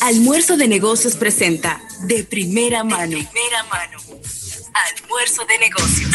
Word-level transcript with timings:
Almuerzo 0.00 0.56
de 0.56 0.68
Negocios 0.68 1.16
presenta 1.16 1.80
de 2.02 2.24
primera 2.24 2.84
mano. 2.84 3.16
De 3.16 3.24
primera 3.24 3.62
mano. 3.64 3.98
Almuerzo 4.74 5.44
de 5.44 5.58
Negocios. 5.58 6.10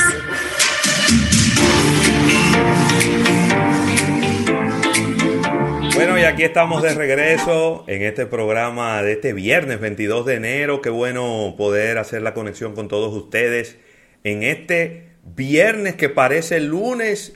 Bueno, 5.96 6.18
y 6.18 6.24
aquí 6.24 6.44
estamos 6.44 6.82
de 6.82 6.94
regreso 6.96 7.84
en 7.88 8.02
este 8.02 8.26
programa 8.26 9.04
de 9.04 9.14
este 9.14 9.34
viernes 9.34 9.80
22 9.80 10.26
de 10.26 10.36
enero. 10.36 10.82
Qué 10.82 10.90
bueno 10.90 11.54
poder 11.58 12.00
hacer 12.00 12.22
la 12.24 12.34
conexión 12.34 12.74
con 12.74 12.88
todos 12.88 13.14
ustedes 13.14 13.78
en 14.24 14.44
este 14.44 15.10
viernes 15.24 15.96
que 15.96 16.10
parece 16.10 16.60
lunes 16.60 17.34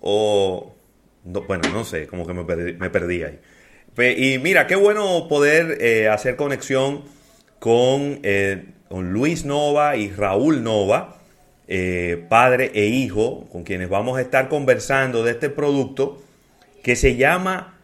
o... 0.00 0.74
bueno, 1.24 1.68
no 1.72 1.84
sé, 1.84 2.06
como 2.06 2.26
que 2.26 2.34
me 2.34 2.44
perdí, 2.44 2.74
me 2.74 2.90
perdí 2.90 3.22
ahí. 3.22 3.40
Y 3.98 4.38
mira, 4.38 4.66
qué 4.66 4.76
bueno 4.76 5.26
poder 5.26 5.78
eh, 5.80 6.08
hacer 6.08 6.36
conexión 6.36 7.04
con, 7.58 8.20
eh, 8.22 8.66
con, 8.88 9.12
Luis 9.12 9.46
Nova 9.46 9.96
y 9.96 10.10
Raúl 10.10 10.62
Nova, 10.62 11.16
eh, 11.66 12.26
padre 12.28 12.72
e 12.74 12.86
hijo, 12.86 13.46
con 13.50 13.64
quienes 13.64 13.88
vamos 13.88 14.18
a 14.18 14.20
estar 14.20 14.48
conversando 14.48 15.24
de 15.24 15.32
este 15.32 15.48
producto 15.48 16.22
que 16.82 16.94
se 16.94 17.16
llama, 17.16 17.78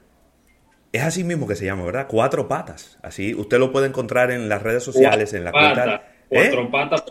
es 0.92 1.02
así 1.02 1.24
mismo 1.24 1.48
que 1.48 1.56
se 1.56 1.64
llama, 1.64 1.84
¿verdad? 1.84 2.06
Cuatro 2.09 2.46
patas. 2.46 2.98
Así, 3.02 3.34
usted 3.34 3.59
lo 3.59 3.73
puede 3.73 3.87
encontrar 3.87 4.30
en 4.30 4.51
las 4.51 4.62
redes 4.62 4.84
sociales, 4.84 5.32
en 5.32 5.45
la 5.45 5.52
cuenta. 5.52 6.02
Cuatro 6.29 6.70
patas, 6.70 7.04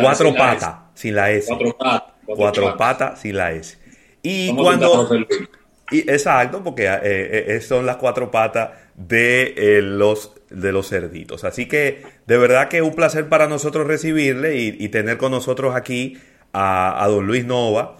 cuatro 0.00 0.34
patas, 0.34 0.74
sin 0.94 1.14
la 1.16 1.30
S. 1.30 1.48
Cuatro 1.48 1.76
patas. 1.76 2.14
Cuatro, 2.24 2.76
patas 2.76 3.20
sin 3.20 3.36
la 3.36 3.52
S. 3.52 3.78
Y 4.22 4.54
cuando... 4.54 5.08
Y, 5.90 6.00
exacto, 6.10 6.62
porque 6.62 6.86
eh, 6.86 6.98
eh, 7.02 7.44
eh, 7.48 7.60
son 7.60 7.86
las 7.86 7.96
cuatro 7.96 8.30
patas 8.30 8.70
de, 8.94 9.80
los, 9.82 10.32
de 10.50 10.72
los 10.72 10.88
cerditos. 10.88 11.44
Así 11.44 11.66
que 11.66 12.02
de 12.26 12.38
verdad 12.38 12.68
que 12.68 12.78
es 12.78 12.82
un 12.82 12.94
placer 12.94 13.28
para 13.28 13.48
nosotros 13.48 13.86
recibirle 13.86 14.56
y, 14.56 14.88
tener 14.88 15.16
con 15.16 15.32
nosotros 15.32 15.74
aquí 15.74 16.18
a, 16.52 17.06
don 17.08 17.26
Luis 17.26 17.44
Nova, 17.44 17.96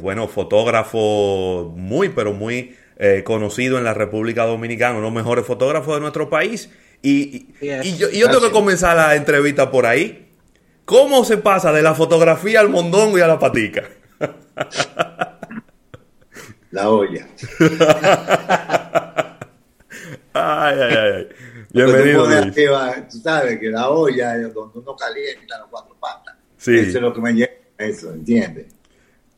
bueno, 0.00 0.28
fotógrafo 0.28 1.72
muy, 1.76 2.08
pero 2.08 2.32
muy 2.32 2.76
conocido 3.24 3.78
en 3.78 3.84
la 3.84 3.94
República 3.94 4.44
Dominicana, 4.44 4.92
uno 4.92 5.00
de 5.00 5.06
los 5.06 5.14
mejores 5.14 5.46
fotógrafos 5.46 5.94
de 5.94 6.00
nuestro 6.00 6.28
país. 6.30 6.70
Y, 7.02 7.48
y 7.60 7.96
yo, 7.96 8.10
yo 8.10 8.26
tengo 8.28 8.40
que 8.40 8.50
comenzar 8.50 8.96
la 8.96 9.14
entrevista 9.14 9.70
por 9.70 9.86
ahí. 9.86 10.26
¿Cómo 10.86 11.24
se 11.24 11.36
pasa 11.36 11.72
de 11.72 11.82
la 11.82 11.94
fotografía 11.94 12.60
al 12.60 12.68
mondongo 12.68 13.18
y 13.18 13.20
a 13.20 13.26
la 13.26 13.38
patica? 13.38 13.84
la 16.76 16.90
olla. 16.90 17.26
ay, 20.34 20.78
ay, 20.78 20.94
ay. 20.94 21.28
Bienvenido. 21.72 22.26
Tú, 23.10 23.18
sabes 23.18 23.58
que 23.58 23.70
la 23.70 23.88
olla 23.88 24.36
es 24.36 24.52
donde 24.52 24.78
uno 24.80 24.94
calienta 24.94 25.58
las 25.58 25.68
cuatro 25.70 25.96
patas. 25.98 26.36
Sí. 26.58 26.76
Eso 26.76 26.98
es 26.98 27.02
lo 27.02 27.14
que 27.14 27.20
me 27.22 27.32
lleva 27.32 27.50
a 27.78 27.84
eso, 27.84 28.12
¿entiendes? 28.12 28.66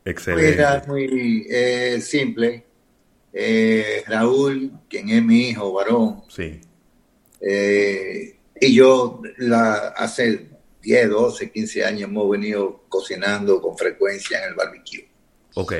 Excelente. 0.03 0.61
Pues 0.63 0.87
muy 0.89 1.47
eh, 1.49 2.01
simple. 2.01 2.65
Eh, 3.31 4.03
Raúl, 4.05 4.73
quien 4.89 5.07
es 5.09 5.23
mi 5.23 5.49
hijo 5.49 5.71
varón. 5.71 6.23
Sí. 6.27 6.59
Eh, 7.39 8.35
y 8.59 8.75
yo 8.75 9.21
la, 9.37 9.93
hace 9.95 10.45
10, 10.81 11.09
12, 11.09 11.51
15 11.51 11.85
años 11.85 12.09
hemos 12.09 12.29
venido 12.29 12.83
cocinando 12.89 13.61
con 13.61 13.77
frecuencia 13.77 14.39
en 14.39 14.49
el 14.49 14.55
barbecue. 14.55 15.07
Ok. 15.53 15.73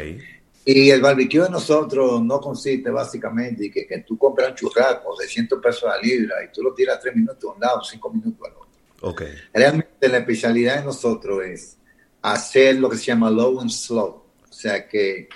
Y 0.65 0.89
el 0.89 1.01
barbecue 1.01 1.41
de 1.43 1.49
nosotros 1.49 2.21
no 2.21 2.39
consiste 2.39 2.89
básicamente 2.89 3.65
en 3.65 3.71
que, 3.71 3.87
que, 3.87 3.99
tú 3.99 4.17
compras 4.17 4.49
un 4.49 4.55
churrasco 4.55 5.15
de 5.17 5.27
100 5.27 5.47
pesos 5.61 5.83
a 5.85 5.95
la 5.95 6.01
libra 6.01 6.35
y 6.43 6.51
tú 6.51 6.61
lo 6.61 6.73
tiras 6.73 6.99
3 6.99 7.15
minutos 7.15 7.43
a 7.43 7.53
un 7.53 7.59
lado, 7.59 7.83
5 7.83 8.13
minutos 8.13 8.47
al 8.47 8.53
otro. 8.53 8.69
Okay. 9.01 9.33
Realmente 9.53 10.09
la 10.09 10.17
especialidad 10.17 10.79
de 10.79 10.85
nosotros 10.85 11.43
es 11.45 11.77
hacer 12.21 12.75
lo 12.75 12.89
que 12.89 12.97
se 12.97 13.05
llama 13.05 13.31
low 13.31 13.59
and 13.61 13.69
slow. 13.69 14.25
O 14.49 14.53
sea 14.53 14.87
que 14.87 15.29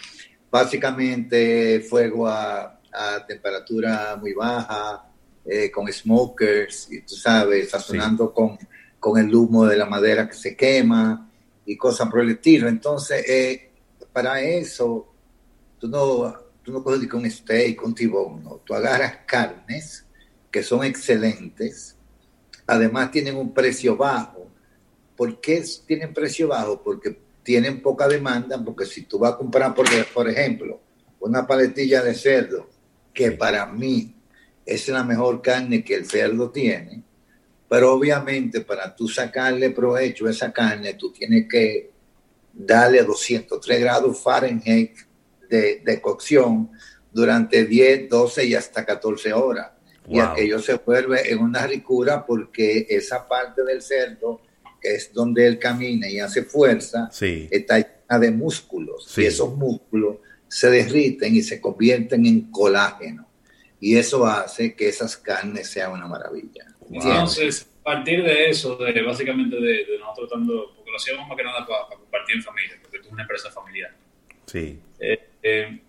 básicamente 0.52 1.80
fuego 1.80 2.28
a, 2.28 2.80
a 2.92 3.26
temperatura 3.26 4.18
muy 4.20 4.34
baja, 4.34 5.10
eh, 5.46 5.70
con 5.72 5.92
smokers, 5.92 6.92
y 6.92 7.02
tú 7.02 7.16
sabes, 7.16 7.70
sazonando 7.70 8.34
con, 8.34 8.58
con 9.00 9.20
el 9.20 9.34
humo 9.34 9.66
de 9.66 9.76
la 9.76 9.86
madera 9.86 10.28
que 10.28 10.36
se 10.36 10.56
quema 10.56 11.30
y 11.66 11.76
cosas 11.76 12.10
por 12.10 12.22
el 12.22 12.32
estilo. 12.32 12.68
Entonces, 12.68 13.28
eh, 13.28 13.72
para 14.12 14.42
eso 14.42 15.13
tú 15.84 15.90
no, 15.90 16.34
tú 16.64 16.72
no 16.72 16.82
coges 16.82 17.12
un 17.12 17.30
steak, 17.30 17.84
un 17.84 17.94
tibón, 17.94 18.42
no. 18.42 18.62
Tú 18.64 18.74
agarras 18.74 19.18
carnes 19.28 20.06
que 20.50 20.64
son 20.64 20.86
excelentes, 20.86 21.98
además 22.66 23.12
tienen 23.12 23.36
un 23.36 23.54
precio 23.54 23.98
bajo. 23.98 24.50
¿Por 25.18 25.42
qué 25.42 25.62
tienen 25.86 26.14
precio 26.14 26.48
bajo? 26.48 26.82
Porque 26.82 27.20
tienen 27.44 27.82
poca 27.82 28.08
demanda, 28.08 28.64
porque 28.64 28.86
si 28.86 29.02
tú 29.02 29.20
vas 29.20 29.34
a 29.34 29.38
comprar, 29.38 29.76
por, 29.76 29.86
por 30.14 30.30
ejemplo, 30.30 30.80
una 31.20 31.46
paletilla 31.46 32.02
de 32.02 32.14
cerdo, 32.14 32.70
que 33.14 33.34
para 33.34 33.66
mí 33.66 34.16
es 34.66 34.88
la 34.88 35.04
mejor 35.04 35.42
carne 35.42 35.84
que 35.84 35.96
el 35.96 36.06
cerdo 36.06 36.50
tiene, 36.50 37.04
pero 37.68 37.92
obviamente 37.92 38.62
para 38.62 38.96
tú 38.96 39.10
sacarle 39.10 39.72
provecho 39.72 40.28
a 40.28 40.32
esa 40.32 40.54
carne, 40.54 40.94
tú 40.94 41.12
tienes 41.12 41.46
que 41.50 41.92
darle 42.54 43.04
203 43.04 43.82
grados 43.82 44.22
Fahrenheit 44.22 44.96
de, 45.58 46.02
cocción 46.02 46.72
durante 47.12 47.66
10, 47.66 48.10
12 48.10 48.46
y 48.46 48.56
hasta 48.56 48.86
14 48.86 49.34
horas. 49.34 49.72
Y 50.08 50.20
aquello 50.20 50.60
se 50.60 50.76
vuelve 50.76 51.32
en 51.32 51.40
una 51.40 51.66
ricura 51.66 52.26
porque 52.26 52.86
esa 52.90 53.28
parte 53.28 53.64
del 53.64 53.82
cerdo, 53.82 54.42
que 54.82 54.96
es 54.96 55.14
donde 55.14 55.48
él 55.48 55.60
camina 55.60 56.10
y 56.10 56.20
hace 56.20 56.44
fuerza, 56.44 57.10
está 57.12 57.78
llena 57.78 58.20
de 58.20 58.32
músculos. 58.32 59.18
Y 59.18 59.26
esos 59.26 59.56
músculos 59.56 60.18
se 60.48 60.70
derriten 60.70 61.36
y 61.36 61.42
se 61.42 61.62
convierten 61.62 62.26
en 62.26 62.52
colágeno. 62.52 63.28
Y 63.80 63.98
eso 63.98 64.26
hace 64.26 64.76
que 64.76 64.90
esas 64.90 65.18
carnes 65.18 65.68
sean 65.70 65.92
una 65.92 66.08
maravilla. 66.08 66.66
Entonces, 66.92 67.68
a 67.82 67.84
partir 67.84 68.24
de 68.24 68.50
eso, 68.50 68.78
de 68.78 69.02
básicamente 69.02 69.56
de, 69.56 69.86
nosotros 70.00 70.30
tratando, 70.30 70.74
porque 70.76 70.92
lo 70.92 70.98
hacíamos 70.98 71.28
más 71.28 71.38
que 71.38 71.44
nada 71.44 71.66
para, 71.66 71.98
compartir 71.98 72.38
en 72.38 72.44
familia, 72.44 72.80
porque 72.82 73.00
tú 73.00 73.08
es 73.08 73.12
una 73.12 73.24
empresa 73.24 73.52
familiar. 73.52 73.92
Sí. 74.46 74.80
Eh, 75.00 75.20
eh, 75.44 75.82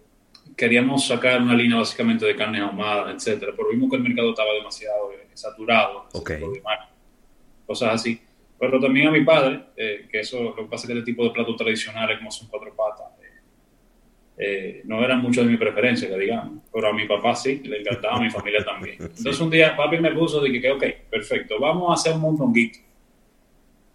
queríamos 0.56 1.06
sacar 1.06 1.40
una 1.40 1.54
línea 1.54 1.78
básicamente 1.78 2.26
de 2.26 2.34
carne 2.34 2.58
ahumada, 2.58 3.12
etcétera, 3.12 3.52
pero 3.56 3.70
vimos 3.70 3.88
que 3.88 3.96
el 3.96 4.02
mercado 4.02 4.30
estaba 4.30 4.52
demasiado 4.52 5.12
eh, 5.12 5.28
saturado, 5.32 6.08
cosas 7.64 7.94
así. 7.94 8.20
Pero 8.58 8.80
también 8.80 9.08
a 9.08 9.10
mi 9.10 9.24
padre, 9.24 9.60
eh, 9.76 10.08
que 10.10 10.20
eso 10.20 10.42
lo 10.42 10.54
que 10.54 10.64
pasa 10.64 10.84
es 10.84 10.92
que 10.92 10.98
este 10.98 11.12
tipo 11.12 11.24
de 11.24 11.30
platos 11.30 11.56
tradicionales 11.56 12.18
como 12.18 12.30
son 12.30 12.48
cuatro 12.48 12.74
patas, 12.74 13.06
no 14.84 15.02
eran 15.02 15.22
mucho 15.22 15.44
de 15.44 15.50
mi 15.50 15.56
preferencia, 15.56 16.08
que 16.08 16.18
digamos, 16.18 16.64
pero 16.72 16.88
a 16.88 16.92
mi 16.92 17.06
papá 17.06 17.36
sí, 17.36 17.60
le 17.64 17.80
encantaba, 17.80 18.16
a 18.16 18.20
mi 18.20 18.30
familia 18.30 18.64
también. 18.64 18.96
Entonces 18.98 19.40
un 19.40 19.48
día 19.48 19.76
papi 19.76 19.98
me 19.98 20.10
puso, 20.10 20.42
dije 20.42 20.60
que 20.60 20.70
ok, 20.72 20.84
perfecto, 21.08 21.60
vamos 21.60 21.90
a 21.90 21.94
hacer 21.94 22.14
un 22.14 22.22
mondonguito. 22.22 22.80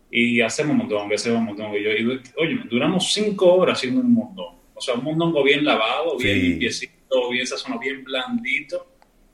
Y 0.10 0.40
hacemos 0.40 0.72
un 0.72 0.78
montón, 0.78 1.14
hacemos 1.14 1.40
un 1.40 1.46
montón. 1.46 1.76
Y 1.76 1.84
yo, 1.84 1.92
y, 1.92 2.22
oye, 2.38 2.62
duramos 2.70 3.12
cinco 3.14 3.54
horas 3.54 3.78
haciendo 3.78 4.00
un 4.00 4.14
montón 4.14 4.59
o 4.80 4.82
sea, 4.82 4.94
un 4.96 5.04
mondongo 5.04 5.44
bien 5.44 5.66
lavado, 5.66 6.18
bien 6.18 6.42
limpiecito, 6.42 7.30
bien 7.30 7.46
sazonado, 7.46 7.82
bien 7.82 8.02
blandito. 8.02 8.88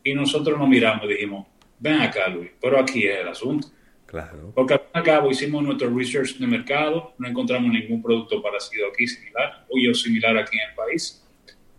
Y 0.04 0.14
nosotros 0.16 0.58
nos 0.58 0.68
miramos 0.68 1.06
y 1.06 1.10
dijimos, 1.10 1.46
ven 1.80 2.02
acá, 2.02 2.28
Luis, 2.30 2.50
pero 2.60 2.80
aquí 2.80 3.06
es 3.06 3.20
el 3.20 3.28
asunto. 3.28 3.68
Claro. 4.08 4.52
Porque 4.56 4.80
al 4.92 5.04
cabo 5.04 5.30
hicimos 5.30 5.64
nuestro 5.64 5.96
research 5.96 6.38
de 6.38 6.48
mercado, 6.48 7.14
no 7.20 7.28
encontramos 7.28 7.72
ningún 7.72 8.02
producto 8.02 8.42
parecido 8.42 8.88
aquí 8.88 9.08
similar, 9.08 9.66
o 9.70 9.78
yo 9.80 9.94
similar 9.94 10.36
aquí 10.38 10.58
en 10.58 10.70
el 10.70 10.76
país, 10.76 11.24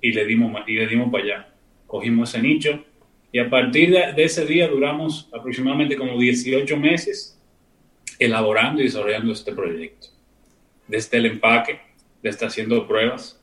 y 0.01 0.13
le 0.13 0.25
dimos, 0.25 0.63
y 0.69 0.75
le 0.75 0.87
dimos 0.87 1.11
para 1.11 1.25
allá. 1.25 1.49
Cogimos 1.89 2.31
ese 2.31 2.43
nicho, 2.43 2.85
y 3.33 3.41
a 3.41 3.51
partir 3.51 3.91
de, 3.91 4.13
de 4.13 4.25
ese 4.25 4.47
día 4.47 4.69
duramos 4.69 5.29
aproximadamente 5.33 5.97
como 5.97 6.19
18 6.19 6.77
meses 6.77 7.41
elaborando 8.19 8.81
y 8.81 8.85
desarrollando 8.85 9.33
este 9.33 9.53
proyecto. 9.53 10.09
Desde 10.87 11.19
el 11.19 11.27
empaque, 11.27 11.81
desde 12.23 12.47
haciendo 12.47 12.87
pruebas, 12.87 13.41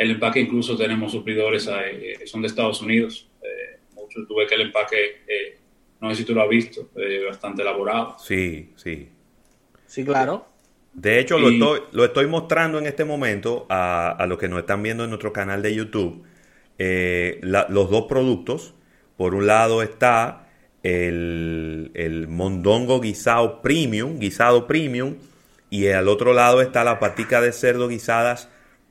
el 0.00 0.12
empaque 0.12 0.40
incluso 0.40 0.78
tenemos 0.78 1.12
suplidores, 1.12 1.68
eh, 1.68 2.20
son 2.24 2.40
de 2.40 2.48
Estados 2.48 2.80
Unidos. 2.80 3.28
Eh, 3.42 3.80
mucho, 3.94 4.26
tuve 4.26 4.46
que 4.46 4.54
el 4.54 4.62
empaque, 4.62 4.96
eh, 5.28 5.58
no 6.00 6.08
sé 6.08 6.16
si 6.16 6.24
tú 6.24 6.32
lo 6.32 6.40
has 6.40 6.48
visto, 6.48 6.88
bastante 7.26 7.60
elaborado. 7.60 8.16
Sí, 8.18 8.72
sí. 8.76 9.10
Sí, 9.86 10.02
claro. 10.02 10.46
De 10.94 11.18
hecho, 11.18 11.38
lo, 11.38 11.50
estoy, 11.50 11.80
lo 11.92 12.06
estoy 12.06 12.26
mostrando 12.26 12.78
en 12.78 12.86
este 12.86 13.04
momento 13.04 13.66
a, 13.68 14.12
a 14.12 14.26
los 14.26 14.38
que 14.38 14.48
nos 14.48 14.60
están 14.60 14.82
viendo 14.82 15.04
en 15.04 15.10
nuestro 15.10 15.34
canal 15.34 15.60
de 15.60 15.74
YouTube. 15.74 16.24
los 16.78 17.90
dos 17.90 18.06
productos. 18.08 18.72
Por 19.18 19.34
un 19.34 19.46
lado 19.46 19.82
está 19.82 20.48
el, 20.82 21.90
el 21.92 22.26
mondongo 22.26 23.02
guisado 23.02 23.60
premium, 23.60 24.18
guisado 24.18 24.66
premium, 24.66 25.16
y 25.68 25.88
al 25.88 26.08
otro 26.08 26.32
lado 26.32 26.62
está 26.62 26.84
la 26.84 26.98
patica 26.98 27.42
de 27.42 27.52
cerdo 27.52 27.86
guisadas 27.86 28.48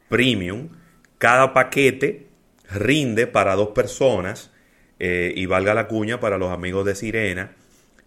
premium. 0.07 0.69
Cada 1.19 1.53
paquete 1.53 2.27
rinde 2.71 3.27
para 3.27 3.55
dos 3.55 3.69
personas 3.69 4.51
eh, 4.99 5.33
y 5.35 5.45
valga 5.45 5.73
la 5.73 5.87
cuña 5.87 6.19
para 6.19 6.37
los 6.37 6.51
amigos 6.51 6.85
de 6.85 6.95
Sirena, 6.95 7.51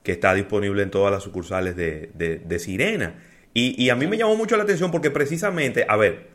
que 0.03 0.13
está 0.13 0.35
disponible 0.35 0.83
en 0.83 0.91
todas 0.91 1.13
las 1.13 1.23
sucursales 1.23 1.77
de, 1.77 2.11
de, 2.15 2.59
Sirena. 2.59 3.23
Y, 3.55 3.81
y, 3.83 3.91
a 3.91 3.97
mí 3.97 4.07
me 4.07 4.17
llamó 4.17 4.35
mucho 4.35 4.57
la 4.57 4.65
atención 4.65 4.91
porque 4.91 5.11
precisamente, 5.11 5.87
a 5.89 5.97
ver, 5.97 6.31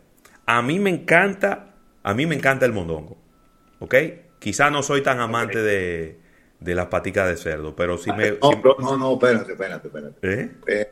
a 0.45 0.61
mí 0.61 0.79
me 0.79 0.89
encanta, 0.89 1.73
a 2.03 2.13
mí 2.13 2.25
me 2.25 2.35
encanta 2.35 2.65
el 2.65 2.73
mondongo, 2.73 3.17
¿ok? 3.79 3.95
Quizá 4.39 4.69
no 4.69 4.83
soy 4.83 5.01
tan 5.01 5.19
amante 5.19 5.61
de, 5.61 6.19
de 6.59 6.75
las 6.75 6.87
paticas 6.87 7.27
de 7.27 7.37
cerdo, 7.37 7.75
pero 7.75 7.97
sí 7.97 8.11
me... 8.11 8.37
No, 8.79 8.97
no, 8.97 9.13
espérate, 9.13 9.51
espérate, 9.51 9.87
espérate. 9.87 10.17
¿Eh? 10.21 10.51
Eh, 10.67 10.91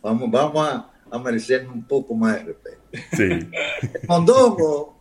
vamos, 0.00 0.30
vamos 0.30 0.68
a, 0.68 0.90
a 1.10 1.18
merecer 1.18 1.66
un 1.68 1.84
poco 1.84 2.14
más 2.14 2.36
de 2.36 2.44
respeto. 2.44 2.79
Sí. 2.92 3.22
el 3.22 4.08
mondongo, 4.08 4.98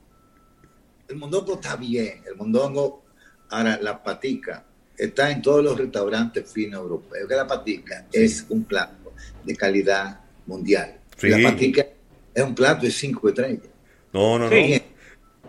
el 1.07 1.15
mondongo 1.15 1.55
está 1.55 1.75
bien, 1.75 2.21
el 2.27 2.35
mondongo, 2.35 3.03
ahora 3.49 3.79
la 3.81 4.01
patica, 4.01 4.63
está 4.97 5.31
en 5.31 5.41
todos 5.41 5.63
los 5.63 5.77
restaurantes 5.77 6.51
finos 6.51 6.81
europeos, 6.81 7.27
que 7.27 7.35
la 7.35 7.47
patica 7.47 8.05
es 8.11 8.45
un 8.49 8.63
plato 8.65 9.13
de 9.43 9.55
calidad 9.55 10.19
mundial. 10.45 10.97
La 11.21 11.49
patica 11.51 11.85
es 12.33 12.43
un 12.43 12.55
plato 12.55 12.85
de 12.85 12.91
cinco 12.91 13.29
estrellas. 13.29 13.69
No, 14.13 14.37
no, 14.37 14.49
no. 14.49 14.55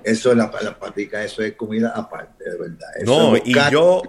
Eso 0.02 0.30
es 0.30 0.36
la, 0.36 0.50
la 0.62 0.78
patica, 0.78 1.22
eso 1.22 1.42
es 1.42 1.52
comida 1.54 1.92
aparte, 1.94 2.44
de 2.48 2.56
verdad. 2.56 2.88
no, 3.04 3.36
y 3.36 3.52
yo, 3.70 4.02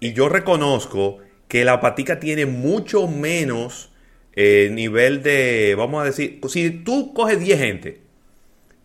y 0.00 0.12
yo 0.12 0.28
reconozco 0.28 1.18
que 1.46 1.64
la 1.64 1.80
patica 1.80 2.18
tiene 2.18 2.46
mucho 2.46 3.06
menos 3.06 3.92
eh, 4.36 4.68
nivel 4.72 5.22
de, 5.22 5.74
vamos 5.76 6.02
a 6.02 6.04
decir, 6.04 6.40
si 6.48 6.70
tú 6.70 7.14
coges 7.14 7.38
10 7.38 7.58
gente 7.58 8.00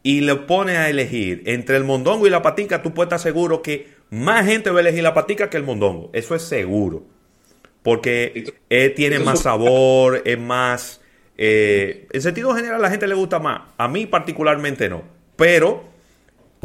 y 0.04 0.22
le 0.22 0.36
pones 0.36 0.78
a 0.78 0.90
elegir 0.90 1.44
entre 1.46 1.78
el 1.78 1.84
mondongo 1.84 2.28
y 2.28 2.30
la 2.30 2.42
patica, 2.42 2.82
tú 2.82 2.94
puedes 2.94 3.08
estar 3.08 3.20
seguro 3.20 3.62
que 3.62 3.88
más 4.10 4.46
gente 4.46 4.70
va 4.70 4.78
a 4.78 4.82
elegir 4.82 5.04
la 5.04 5.14
patica 5.14 5.50
que 5.50 5.58
el 5.58 5.64
mondongo. 5.64 6.10
Eso 6.14 6.36
es 6.36 6.44
seguro. 6.44 7.04
Porque 7.84 8.54
eh, 8.70 8.90
tiene 8.90 9.20
más 9.20 9.42
sabor, 9.42 10.22
es 10.26 10.40
más... 10.40 11.02
Eh, 11.42 12.08
en 12.12 12.22
sentido 12.22 12.54
general 12.54 12.76
a 12.76 12.80
la 12.80 12.90
gente 12.90 13.08
le 13.08 13.16
gusta 13.16 13.40
más. 13.40 13.62
A 13.78 13.88
mí 13.88 14.06
particularmente 14.06 14.90
no. 14.90 15.04
Pero 15.36 15.86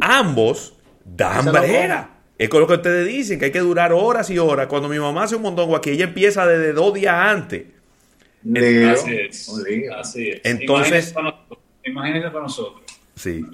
ambos 0.01 0.75
dan 1.05 1.53
brega. 1.53 2.11
Es 2.37 2.49
con 2.49 2.61
lo 2.61 2.67
que 2.67 2.75
ustedes 2.75 3.07
dicen, 3.07 3.39
que 3.39 3.47
hay 3.47 3.53
que 3.53 3.61
durar 3.61 3.93
horas 3.93 4.29
y 4.31 4.39
horas. 4.39 4.67
Cuando 4.67 4.89
mi 4.89 4.99
mamá 4.99 5.25
hace 5.25 5.37
un 5.37 5.43
mondongo 5.43 5.77
aquí, 5.77 5.91
ella 5.91 6.05
empieza 6.05 6.47
desde 6.47 6.73
dos 6.73 6.93
días 6.93 7.15
antes. 7.15 7.65
Así 8.91 9.17
es. 9.17 9.49
Así 9.97 10.29
es. 10.31 10.41
Entonces... 10.45 11.15
Imagínense 11.87 12.29
para 12.31 12.45
nosotros. 12.45 12.83
Sí. 13.15 13.45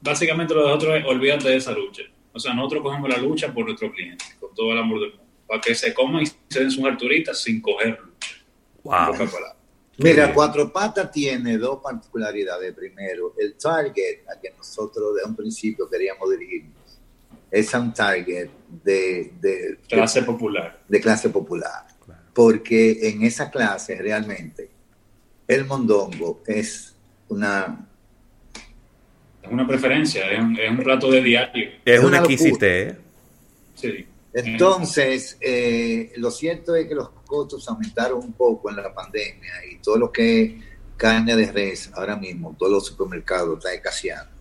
básicamente 0.00 0.52
lo 0.52 0.62
de 0.62 0.68
nosotros 0.68 0.98
es 0.98 1.04
olvídate 1.06 1.48
de 1.48 1.56
esa 1.56 1.72
lucha. 1.72 2.02
O 2.32 2.38
sea, 2.38 2.52
nosotros 2.52 2.82
cogemos 2.82 3.08
la 3.08 3.18
lucha 3.18 3.52
por 3.54 3.64
nuestro 3.64 3.92
cliente, 3.92 4.24
con 4.40 4.52
todo 4.54 4.72
el 4.72 4.78
amor 4.78 5.00
del 5.00 5.10
mundo, 5.10 5.24
para 5.46 5.60
que 5.60 5.74
se 5.74 5.94
coman 5.94 6.22
y 6.22 6.26
se 6.26 6.60
den 6.60 6.70
sus 6.70 6.84
arturitas 6.84 7.40
sin 7.40 7.60
coger 7.60 7.98
lucha. 8.00 8.36
Wow. 8.82 9.14
Mira, 9.98 10.34
Cuatro 10.34 10.72
Patas 10.72 11.12
tiene 11.12 11.56
dos 11.56 11.80
particularidades. 11.80 12.74
Primero, 12.74 13.34
el 13.38 13.54
target 13.54 14.22
a 14.28 14.40
que 14.40 14.50
nosotros 14.50 15.14
de 15.16 15.28
un 15.28 15.36
principio 15.36 15.88
queríamos 15.88 16.28
dirigirnos 16.30 17.00
es 17.50 17.72
un 17.72 17.94
target 17.94 18.50
de, 18.82 19.78
clase 19.88 20.22
popular. 20.22 20.82
De 20.88 21.00
clase 21.00 21.30
popular. 21.30 21.86
Porque 22.34 23.08
en 23.08 23.22
esa 23.22 23.50
clase 23.50 23.96
realmente 23.96 24.68
el 25.46 25.64
mondongo 25.64 26.42
es 26.46 26.94
una 27.28 27.88
es 29.42 29.52
una 29.52 29.66
preferencia, 29.66 30.30
es 30.30 30.40
un, 30.40 30.78
plato 30.78 31.10
de 31.10 31.22
diario. 31.22 31.70
Es, 31.84 32.02
una, 32.02 32.18
exquisite, 32.18 32.82
¿eh? 32.82 32.96
Sí. 33.74 34.06
Entonces, 34.32 35.36
eh, 35.40 36.12
lo 36.16 36.30
cierto 36.30 36.74
es 36.74 36.88
que 36.88 36.94
los 36.94 37.10
costos 37.26 37.68
aumentaron 37.68 38.18
un 38.18 38.32
poco 38.32 38.70
en 38.70 38.76
la 38.76 38.92
pandemia 38.92 39.52
y 39.70 39.76
todo 39.78 39.96
lo 39.96 40.10
que 40.10 40.42
es 40.42 40.52
carne 40.96 41.36
de 41.36 41.52
res 41.52 41.90
ahora 41.94 42.16
mismo, 42.16 42.56
todos 42.58 42.72
los 42.72 42.86
supermercados 42.86 43.58
está 43.58 43.72
escaseando. 43.72 44.32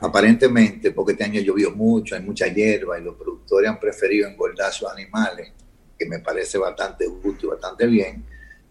Aparentemente, 0.00 0.90
porque 0.92 1.12
este 1.12 1.24
año 1.24 1.40
llovió 1.40 1.70
mucho, 1.72 2.14
hay 2.14 2.22
mucha 2.22 2.46
hierba 2.46 2.98
y 2.98 3.04
los 3.04 3.16
productores 3.16 3.68
han 3.68 3.80
preferido 3.80 4.28
engordar 4.28 4.72
sus 4.72 4.88
animales, 4.88 5.52
que 5.98 6.06
me 6.06 6.18
parece 6.20 6.58
bastante 6.58 7.06
justo 7.06 7.46
y 7.46 7.50
bastante 7.50 7.86
bien, 7.86 8.24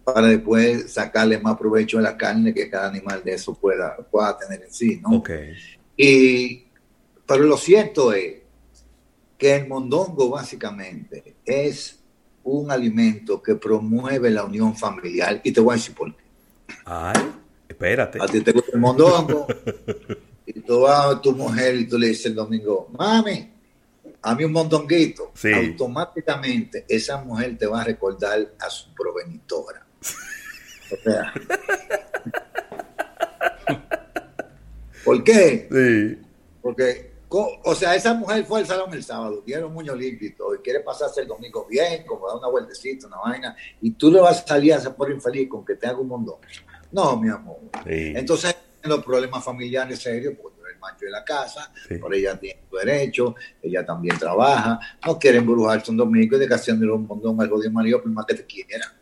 para 0.03 0.27
después 0.27 0.91
sacarle 0.91 1.39
más 1.39 1.57
provecho 1.57 1.97
a 1.97 2.01
la 2.01 2.15
carne 2.15 2.53
que 2.53 2.69
cada 2.69 2.89
animal 2.89 3.23
de 3.23 3.33
eso 3.33 3.55
pueda, 3.55 3.97
pueda 3.97 4.37
tener 4.37 4.63
en 4.63 4.71
sí, 4.71 5.01
¿no? 5.01 5.23
Y, 5.97 6.67
pero 7.25 7.43
lo 7.43 7.57
cierto 7.57 8.13
es 8.13 8.35
que 9.37 9.55
el 9.55 9.67
mondongo 9.67 10.29
básicamente 10.29 11.35
es 11.43 11.99
un 12.43 12.69
alimento 12.69 13.41
que 13.41 13.55
promueve 13.55 14.29
la 14.29 14.43
unión 14.43 14.75
familiar 14.75 15.41
y 15.43 15.51
te 15.51 15.59
voy 15.59 15.73
a 15.73 15.77
decir 15.77 15.95
por 15.95 16.15
qué. 16.15 16.23
Ay, 16.85 17.31
espérate. 17.67 18.19
A 18.21 18.27
ti 18.27 18.41
te 18.41 18.51
gusta 18.51 18.71
el 18.73 18.79
mondongo 18.79 19.47
y 20.45 20.59
tú 20.59 20.81
vas 20.81 21.15
a 21.15 21.21
tu 21.21 21.31
mujer 21.31 21.75
y 21.75 21.87
tú 21.87 21.97
le 21.97 22.09
dices 22.09 22.27
el 22.27 22.35
domingo, 22.35 22.89
mami, 22.95 23.54
a 24.25 24.33
mí 24.33 24.43
un 24.43 24.51
mondonguito. 24.51 25.31
Automáticamente 25.53 26.85
esa 26.89 27.23
mujer 27.23 27.57
te 27.57 27.67
va 27.67 27.81
a 27.81 27.83
recordar 27.83 28.53
a 28.59 28.69
su 28.69 28.93
progenitora. 28.93 29.85
O 30.85 30.97
sea. 31.03 31.33
¿Por 35.03 35.23
qué? 35.23 35.67
Sí. 35.71 36.27
Porque, 36.61 37.11
o 37.27 37.73
sea, 37.73 37.95
esa 37.95 38.13
mujer 38.13 38.45
fue 38.45 38.59
al 38.59 38.67
salón 38.67 38.93
el 38.93 39.03
sábado, 39.03 39.41
dieron 39.43 39.73
muño 39.73 39.95
limpio 39.95 40.53
y 40.53 40.59
quiere 40.59 40.81
pasarse 40.81 41.21
el 41.21 41.27
domingo 41.27 41.65
bien, 41.67 42.05
como 42.05 42.27
dar 42.27 42.37
una 42.37 42.49
vueltecita, 42.49 43.07
una 43.07 43.17
vaina, 43.17 43.55
y 43.81 43.91
tú 43.91 44.11
le 44.11 44.19
vas 44.19 44.43
a 44.43 44.47
salir 44.47 44.73
a 44.73 44.77
ese 44.77 44.91
por 44.91 45.09
infeliz 45.09 45.49
con 45.49 45.65
que 45.65 45.73
te 45.73 45.87
haga 45.87 45.97
un 45.97 46.07
montón. 46.07 46.35
No, 46.91 47.19
mi 47.19 47.29
amor. 47.29 47.57
Entonces, 47.83 48.55
los 48.83 49.03
problemas 49.03 49.43
familiares 49.43 49.99
serios, 49.99 50.35
porque 50.39 50.54
macho 50.85 51.05
de 51.05 51.11
la 51.11 51.23
casa, 51.23 51.71
por 51.99 52.13
ella 52.13 52.39
tiene 52.39 52.61
su 52.69 52.75
derecho, 52.77 53.35
ella 53.61 53.85
también 53.85 54.17
trabaja, 54.17 54.79
no 55.05 55.17
quieren 55.17 55.41
embrujarse 55.41 55.91
un 55.91 55.97
domingo 55.97 56.35
y 56.35 56.39
de 56.39 56.47
que 56.47 56.53
haciéndole 56.53 56.91
un 56.91 57.07
montón 57.07 57.39
algo 57.41 57.59
de 57.59 57.69
marido, 57.69 58.01
por 58.01 58.11
más 58.11 58.25
que 58.25 58.35
te 58.35 58.45
quiera. 58.45 58.93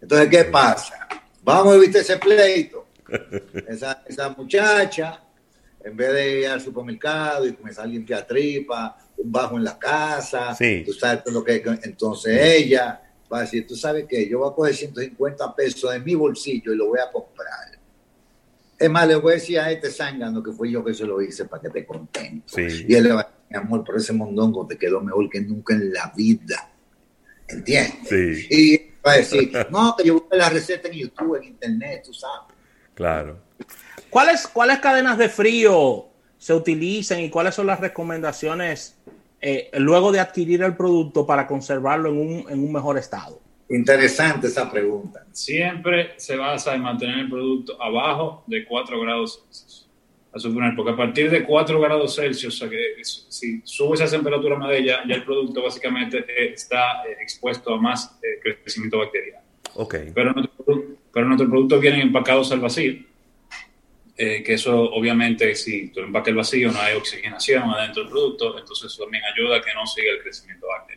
Entonces, 0.00 0.28
¿qué 0.28 0.44
pasa? 0.44 1.08
Vamos 1.42 1.74
a 1.74 1.76
evitar 1.76 2.02
ese 2.02 2.16
pleito. 2.16 2.86
Esa, 3.68 4.02
esa 4.06 4.30
muchacha, 4.30 5.22
en 5.84 5.94
vez 5.94 6.12
de 6.14 6.40
ir 6.40 6.46
al 6.46 6.62
supermercado 6.62 7.46
y 7.46 7.52
comenzar 7.52 7.84
a 7.84 7.88
limpiar 7.88 8.26
tripa, 8.26 8.96
un 9.18 9.30
bajo 9.30 9.56
en 9.58 9.64
la 9.64 9.78
casa, 9.78 10.56
tú 10.86 10.92
sabes 10.94 11.22
lo 11.26 11.44
que 11.44 11.62
entonces 11.82 12.40
ella 12.40 13.02
va 13.32 13.38
a 13.38 13.40
decir, 13.42 13.66
tú 13.66 13.74
sabes 13.74 14.06
que 14.08 14.28
yo 14.28 14.38
voy 14.38 14.50
a 14.50 14.54
coger 14.54 14.74
150 14.74 15.54
pesos 15.54 15.92
de 15.92 16.00
mi 16.00 16.14
bolsillo 16.14 16.72
y 16.72 16.76
lo 16.76 16.88
voy 16.88 17.00
a 17.00 17.10
comprar. 17.10 17.81
Es 18.82 18.90
más, 18.90 19.06
le 19.06 19.16
voy 19.16 19.32
a 19.32 19.34
decir 19.34 19.58
a 19.58 19.70
este 19.70 19.90
zángano 19.90 20.42
que 20.42 20.52
fue 20.52 20.70
yo 20.70 20.84
que 20.84 20.92
se 20.92 21.04
lo 21.04 21.20
hice 21.22 21.44
para 21.44 21.62
que 21.62 21.70
te 21.70 21.86
contento. 21.86 22.60
Y 22.60 22.94
él 22.94 23.04
le 23.04 23.12
va 23.12 23.20
a 23.20 23.24
decir, 23.24 23.40
mi 23.50 23.56
amor, 23.56 23.84
por 23.84 23.96
ese 23.96 24.12
mondongo 24.12 24.66
te 24.66 24.76
quedó 24.76 25.00
mejor 25.00 25.28
que 25.30 25.40
nunca 25.40 25.74
en 25.74 25.92
la 25.92 26.12
vida. 26.16 26.70
¿Entiendes? 27.48 28.08
Sí. 28.08 28.46
Y 28.50 28.92
Va 29.04 29.12
a 29.12 29.16
decir, 29.16 29.52
no, 29.70 29.96
que 29.96 30.04
yo 30.04 30.14
busqué 30.14 30.36
la 30.36 30.48
receta 30.48 30.88
en 30.88 30.94
YouTube, 30.94 31.36
en 31.36 31.44
Internet, 31.44 32.04
tú 32.04 32.14
sabes. 32.14 32.54
Claro. 32.94 33.38
¿Cuáles, 34.10 34.46
¿Cuáles 34.46 34.78
cadenas 34.78 35.18
de 35.18 35.28
frío 35.28 36.06
se 36.38 36.54
utilizan 36.54 37.20
y 37.20 37.30
cuáles 37.30 37.54
son 37.54 37.66
las 37.66 37.80
recomendaciones 37.80 38.96
eh, 39.40 39.70
luego 39.74 40.12
de 40.12 40.20
adquirir 40.20 40.62
el 40.62 40.76
producto 40.76 41.26
para 41.26 41.46
conservarlo 41.48 42.10
en 42.10 42.18
un, 42.18 42.50
en 42.50 42.60
un 42.60 42.72
mejor 42.72 42.96
estado? 42.96 43.40
Interesante 43.72 44.48
esa 44.48 44.70
pregunta. 44.70 45.26
Siempre 45.32 46.12
se 46.16 46.36
basa 46.36 46.74
en 46.74 46.82
mantener 46.82 47.18
el 47.20 47.30
producto 47.30 47.80
abajo 47.82 48.44
de 48.46 48.64
4 48.64 49.00
grados 49.00 49.44
Celsius 49.48 49.82
a 50.34 50.38
suponer, 50.38 50.74
porque 50.74 50.92
a 50.92 50.96
partir 50.96 51.30
de 51.30 51.44
4 51.44 51.78
grados 51.80 52.16
Celsius, 52.16 52.54
o 52.54 52.58
sea 52.58 52.70
que 52.70 53.04
si 53.04 53.60
sube 53.64 53.94
esa 53.94 54.08
temperatura 54.08 54.56
más 54.56 54.70
de 54.70 54.78
ella, 54.78 55.02
ya 55.06 55.16
el 55.16 55.24
producto 55.24 55.62
básicamente 55.62 56.24
está 56.52 57.04
eh, 57.06 57.18
expuesto 57.20 57.74
a 57.74 57.80
más 57.80 58.18
eh, 58.22 58.40
crecimiento 58.62 58.98
bacteriano. 58.98 59.42
Okay. 59.74 60.10
Pero, 60.14 60.32
nuestro, 60.32 60.84
pero 61.12 61.26
nuestros 61.26 61.50
productos 61.50 61.80
vienen 61.80 62.00
empacados 62.00 62.50
al 62.50 62.60
vacío, 62.60 62.94
eh, 64.16 64.42
que 64.42 64.54
eso 64.54 64.90
obviamente 64.92 65.54
si 65.54 65.88
tú 65.88 66.00
empaques 66.00 66.28
el 66.28 66.36
vacío 66.36 66.72
no 66.72 66.80
hay 66.80 66.94
oxigenación 66.94 67.64
adentro 67.64 68.02
del 68.02 68.12
producto, 68.12 68.58
entonces 68.58 68.90
eso 68.90 69.02
también 69.02 69.22
ayuda 69.34 69.58
a 69.58 69.60
que 69.60 69.74
no 69.74 69.86
siga 69.86 70.12
el 70.12 70.22
crecimiento 70.22 70.66
bacteriano. 70.66 70.91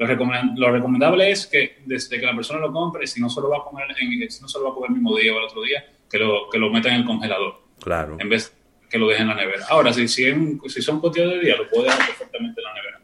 Lo, 0.00 0.72
recomendable 0.72 1.30
es 1.30 1.46
que 1.46 1.76
desde 1.84 2.18
que 2.18 2.24
la 2.24 2.34
persona 2.34 2.58
lo 2.60 2.72
compre, 2.72 3.06
si 3.06 3.20
no 3.20 3.28
se 3.28 3.38
lo 3.38 3.50
va 3.50 3.58
a 3.58 3.64
comer, 3.64 3.86
en, 4.00 4.30
si 4.30 4.40
no 4.40 4.48
se 4.48 4.58
lo 4.58 4.64
va 4.64 4.70
a 4.70 4.74
comer 4.74 4.90
el 4.90 4.94
mismo 4.94 5.14
día 5.14 5.34
o 5.34 5.38
el 5.38 5.44
otro 5.44 5.60
día, 5.60 5.84
que 6.08 6.18
lo, 6.18 6.48
que 6.50 6.58
lo 6.58 6.70
meta 6.70 6.88
en 6.88 6.96
el 6.96 7.04
congelador. 7.04 7.60
Claro. 7.78 8.16
En 8.18 8.30
vez 8.30 8.50
que 8.88 8.98
lo 8.98 9.08
dejen 9.08 9.28
en 9.28 9.36
la 9.36 9.42
nevera. 9.42 9.66
Ahora, 9.68 9.92
si, 9.92 10.08
si, 10.08 10.24
si 10.68 10.82
son 10.82 11.00
cotillas 11.00 11.30
de 11.30 11.40
día, 11.40 11.56
lo 11.56 11.68
puede 11.68 11.84
dejar 11.84 12.06
perfectamente 12.06 12.60
en 12.60 12.64
la 12.64 12.74
nevera. 12.74 13.00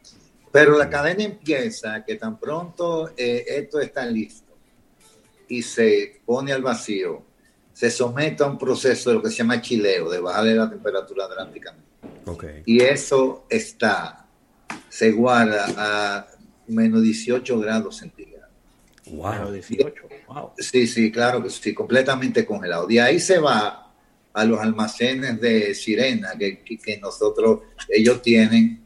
Pero 0.51 0.79
la 0.79 0.89
cadena 0.89 1.23
empieza 1.23 2.03
que 2.03 2.15
tan 2.15 2.41
pronto 2.41 3.11
eh, 3.15 3.45
esto 3.47 3.79
está 3.79 4.07
listo 4.07 4.57
y 5.49 5.61
se 5.61 6.23
pone 6.25 6.53
al 6.53 6.63
vacío, 6.63 7.23
se 7.75 7.91
somete 7.91 8.43
a 8.43 8.47
un 8.47 8.57
proceso 8.57 9.11
de 9.11 9.17
lo 9.17 9.23
que 9.23 9.29
se 9.29 9.37
llama 9.37 9.61
chileo, 9.61 10.09
de 10.09 10.19
bajarle 10.19 10.55
la 10.55 10.71
temperatura 10.71 11.29
drásticamente. 11.29 11.87
Okay. 12.25 12.63
Y 12.65 12.81
eso 12.81 13.45
está 13.51 14.27
se 14.89 15.13
guarda 15.13 15.67
a 15.77 16.27
menos 16.69 17.03
18 17.03 17.59
grados 17.61 17.97
centígrados. 17.97 18.51
Wow, 19.07 19.53
18. 19.53 20.03
Wow. 20.29 20.53
Sí, 20.59 20.87
sí, 20.87 21.13
claro 21.13 21.43
que 21.43 21.51
sí, 21.51 21.73
completamente 21.73 22.45
congelado. 22.45 22.87
De 22.87 23.01
ahí 23.01 23.21
se 23.21 23.39
va 23.39 23.93
a 24.33 24.45
los 24.45 24.59
almacenes 24.61 25.41
de 25.41 25.75
sirena 25.75 26.33
que, 26.39 26.63
que, 26.63 26.99
nosotros, 26.99 27.61
ellos 27.89 28.21
tienen 28.21 28.85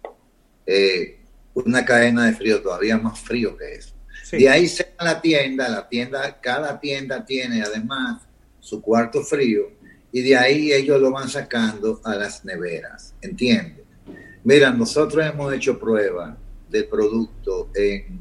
eh, 0.67 1.19
una 1.55 1.85
cadena 1.85 2.27
de 2.27 2.35
frío 2.35 2.63
todavía 2.63 2.99
más 2.99 3.19
frío 3.19 3.57
que 3.57 3.75
eso. 3.75 3.95
De 4.31 4.49
ahí 4.49 4.69
se 4.69 4.85
va 4.85 4.91
a 4.99 5.05
la 5.05 5.21
tienda, 5.21 5.69
la 5.69 5.89
tienda, 5.89 6.41
cada 6.41 6.79
tienda 6.79 7.25
tiene 7.25 7.63
además 7.63 8.23
su 8.61 8.81
cuarto 8.81 9.23
frío 9.23 9.73
y 10.13 10.21
de 10.23 10.37
ahí 10.37 10.73
ellos 10.73 11.01
lo 11.01 11.11
van 11.11 11.29
sacando 11.29 12.01
a 12.05 12.15
las 12.15 12.45
neveras, 12.45 13.15
¿entiendes? 13.21 13.85
Mira, 14.45 14.71
nosotros 14.71 15.25
hemos 15.27 15.53
hecho 15.53 15.79
pruebas 15.79 16.37
del 16.71 16.87
producto 16.87 17.71
en, 17.75 18.21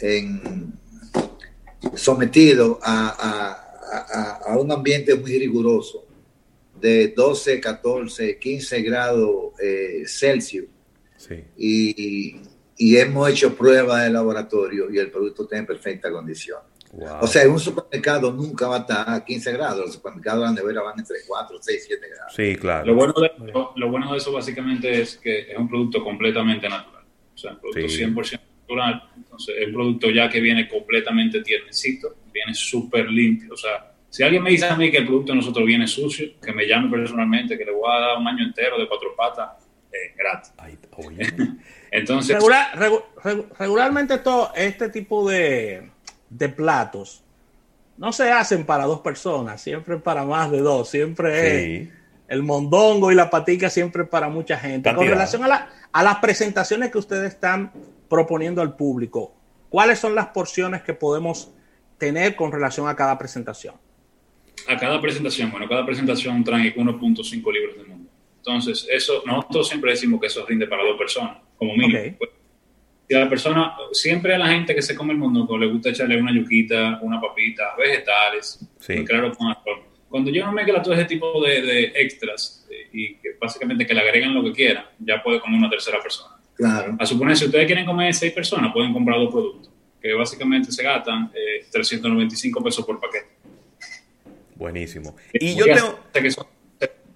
en 0.00 0.72
sometido 1.94 2.78
a, 2.82 3.66
a, 4.46 4.56
un 4.58 4.70
ambiente 4.70 5.14
muy 5.14 5.38
riguroso 5.38 6.06
de 6.80 7.08
12, 7.08 7.60
14, 7.60 8.38
15 8.38 8.82
grados 8.82 9.52
eh, 9.60 10.02
Celsius. 10.06 10.66
Y, 11.56 12.40
y, 12.76 12.96
hemos 12.96 13.28
hecho 13.28 13.54
pruebas 13.54 14.04
de 14.04 14.10
laboratorio 14.10 14.90
y 14.90 14.98
el 14.98 15.10
producto 15.10 15.42
está 15.42 15.58
en 15.58 15.66
perfecta 15.66 16.10
condición. 16.10 16.58
O 17.20 17.26
sea, 17.26 17.42
en 17.42 17.50
un 17.50 17.60
supermercado 17.60 18.32
nunca 18.32 18.66
va 18.66 18.76
a 18.76 18.80
estar 18.80 19.10
a 19.10 19.24
15 19.24 19.52
grados, 19.52 19.78
los 19.78 19.92
supermercados 19.94 20.40
de 20.40 20.46
la 20.46 20.52
nevera 20.52 20.82
van 20.82 20.98
entre 20.98 21.18
4, 21.26 21.58
6, 21.60 21.84
7 21.86 22.08
grados. 22.08 22.32
Sí, 22.34 22.56
claro. 22.56 22.86
Lo 22.86 22.94
bueno, 22.94 23.14
de, 23.20 23.30
lo, 23.76 23.90
bueno 23.90 24.10
de 24.10 24.18
eso 24.18 24.32
básicamente 24.32 25.00
es 25.00 25.16
que 25.18 25.52
es 25.52 25.58
un 25.58 25.68
producto 25.68 26.02
completamente 26.02 26.68
natural. 26.68 26.99
O 27.40 27.42
sea, 27.42 27.52
un 27.52 27.60
producto 27.60 27.80
100% 27.80 28.40
natural. 28.60 29.10
Entonces, 29.16 29.54
el 29.58 29.72
producto 29.72 30.10
ya 30.10 30.28
que 30.28 30.40
viene 30.40 30.68
completamente 30.68 31.42
tiernecito, 31.42 32.16
viene 32.32 32.54
súper 32.54 33.10
limpio. 33.10 33.54
O 33.54 33.56
sea, 33.56 33.92
si 34.08 34.22
alguien 34.22 34.42
me 34.42 34.50
dice 34.50 34.66
a 34.66 34.76
mí 34.76 34.90
que 34.90 34.98
el 34.98 35.06
producto 35.06 35.32
de 35.32 35.36
nosotros 35.36 35.64
viene 35.64 35.86
sucio, 35.86 36.28
que 36.40 36.52
me 36.52 36.66
llame 36.66 36.90
personalmente, 36.90 37.56
que 37.56 37.64
le 37.64 37.72
voy 37.72 37.90
a 37.90 38.00
dar 38.00 38.18
un 38.18 38.28
año 38.28 38.44
entero 38.44 38.78
de 38.78 38.86
cuatro 38.86 39.14
patas, 39.16 39.50
eh, 39.92 40.14
gratis. 40.16 40.52
Entonces, 41.90 42.36
regularmente 43.58 44.18
todo 44.18 44.52
este 44.54 44.90
tipo 44.90 45.28
de 45.28 45.90
de 46.30 46.48
platos 46.48 47.22
no 47.96 48.12
se 48.12 48.30
hacen 48.30 48.64
para 48.64 48.84
dos 48.84 49.00
personas, 49.00 49.60
siempre 49.60 49.98
para 49.98 50.24
más 50.24 50.50
de 50.50 50.60
dos, 50.60 50.88
siempre 50.88 51.82
es 51.82 51.88
el 52.28 52.42
mondongo 52.42 53.12
y 53.12 53.14
la 53.14 53.28
patica 53.28 53.68
siempre 53.68 54.04
para 54.04 54.30
mucha 54.30 54.56
gente. 54.56 54.94
Con 54.94 55.06
relación 55.06 55.44
a, 55.44 55.68
a 55.92 56.02
las 56.02 56.16
presentaciones 56.16 56.90
que 56.90 56.98
ustedes 56.98 57.34
están 57.34 57.72
proponiendo 58.08 58.62
al 58.62 58.76
público, 58.76 59.34
¿cuáles 59.68 59.98
son 59.98 60.14
las 60.14 60.28
porciones 60.28 60.82
que 60.82 60.94
podemos 60.94 61.52
tener 61.98 62.36
con 62.36 62.52
relación 62.52 62.88
a 62.88 62.96
cada 62.96 63.18
presentación? 63.18 63.74
A 64.68 64.76
cada 64.76 65.00
presentación, 65.00 65.50
bueno, 65.50 65.68
cada 65.68 65.86
presentación 65.86 66.42
trae 66.44 66.74
1.5 66.74 67.52
libros 67.52 67.76
de 67.76 67.84
mundo. 67.84 68.10
Entonces, 68.36 68.86
eso, 68.90 69.22
nosotros 69.26 69.68
siempre 69.68 69.92
decimos 69.92 70.20
que 70.20 70.26
eso 70.26 70.44
rinde 70.46 70.66
para 70.66 70.82
dos 70.82 70.96
personas, 70.96 71.38
como 71.56 71.74
mínimo 71.74 72.16
si 73.10 73.16
a 73.16 73.18
la 73.18 73.28
persona, 73.28 73.74
siempre 73.90 74.36
a 74.36 74.38
la 74.38 74.46
gente 74.46 74.72
que 74.72 74.82
se 74.82 74.94
come 74.94 75.12
el 75.12 75.18
mondongo 75.18 75.58
le 75.58 75.66
gusta 75.66 75.88
echarle 75.88 76.20
una 76.20 76.32
yuquita, 76.32 77.00
una 77.02 77.20
papita, 77.20 77.74
vegetales, 77.76 78.64
claro 79.04 79.32
con 79.36 79.48
Cuando 80.10 80.30
yo 80.30 80.44
no 80.44 80.52
mezcla 80.52 80.82
todo 80.82 80.92
ese 80.92 81.04
tipo 81.04 81.40
de, 81.40 81.92
extras 81.94 82.66
eh, 82.68 82.88
y 82.92 83.14
que 83.14 83.36
básicamente 83.40 83.86
que 83.86 83.94
le 83.94 84.00
agregan 84.00 84.34
lo 84.34 84.42
que 84.42 84.52
quieran, 84.52 84.84
ya 84.98 85.22
puede 85.22 85.40
comer 85.40 85.58
una 85.58 85.70
tercera 85.70 86.02
persona. 86.02 86.34
Claro. 86.54 86.96
A 86.98 87.06
suponer, 87.06 87.36
si 87.36 87.44
ustedes 87.46 87.64
quieren 87.66 87.86
comer 87.86 88.12
seis 88.12 88.32
personas, 88.32 88.72
pueden 88.72 88.92
comprar 88.92 89.18
dos 89.18 89.30
productos, 89.30 89.70
que 90.02 90.12
básicamente 90.12 90.72
se 90.72 90.82
gastan 90.82 91.30
395 91.70 92.58
eh, 92.58 92.62
pesos 92.62 92.84
por 92.84 92.98
paquete. 92.98 93.28
Buenísimo. 94.56 95.14
Y 95.32 95.54
yo 95.54 95.64
tengo... 95.64 96.00
Que 96.12 96.30
son 96.30 96.46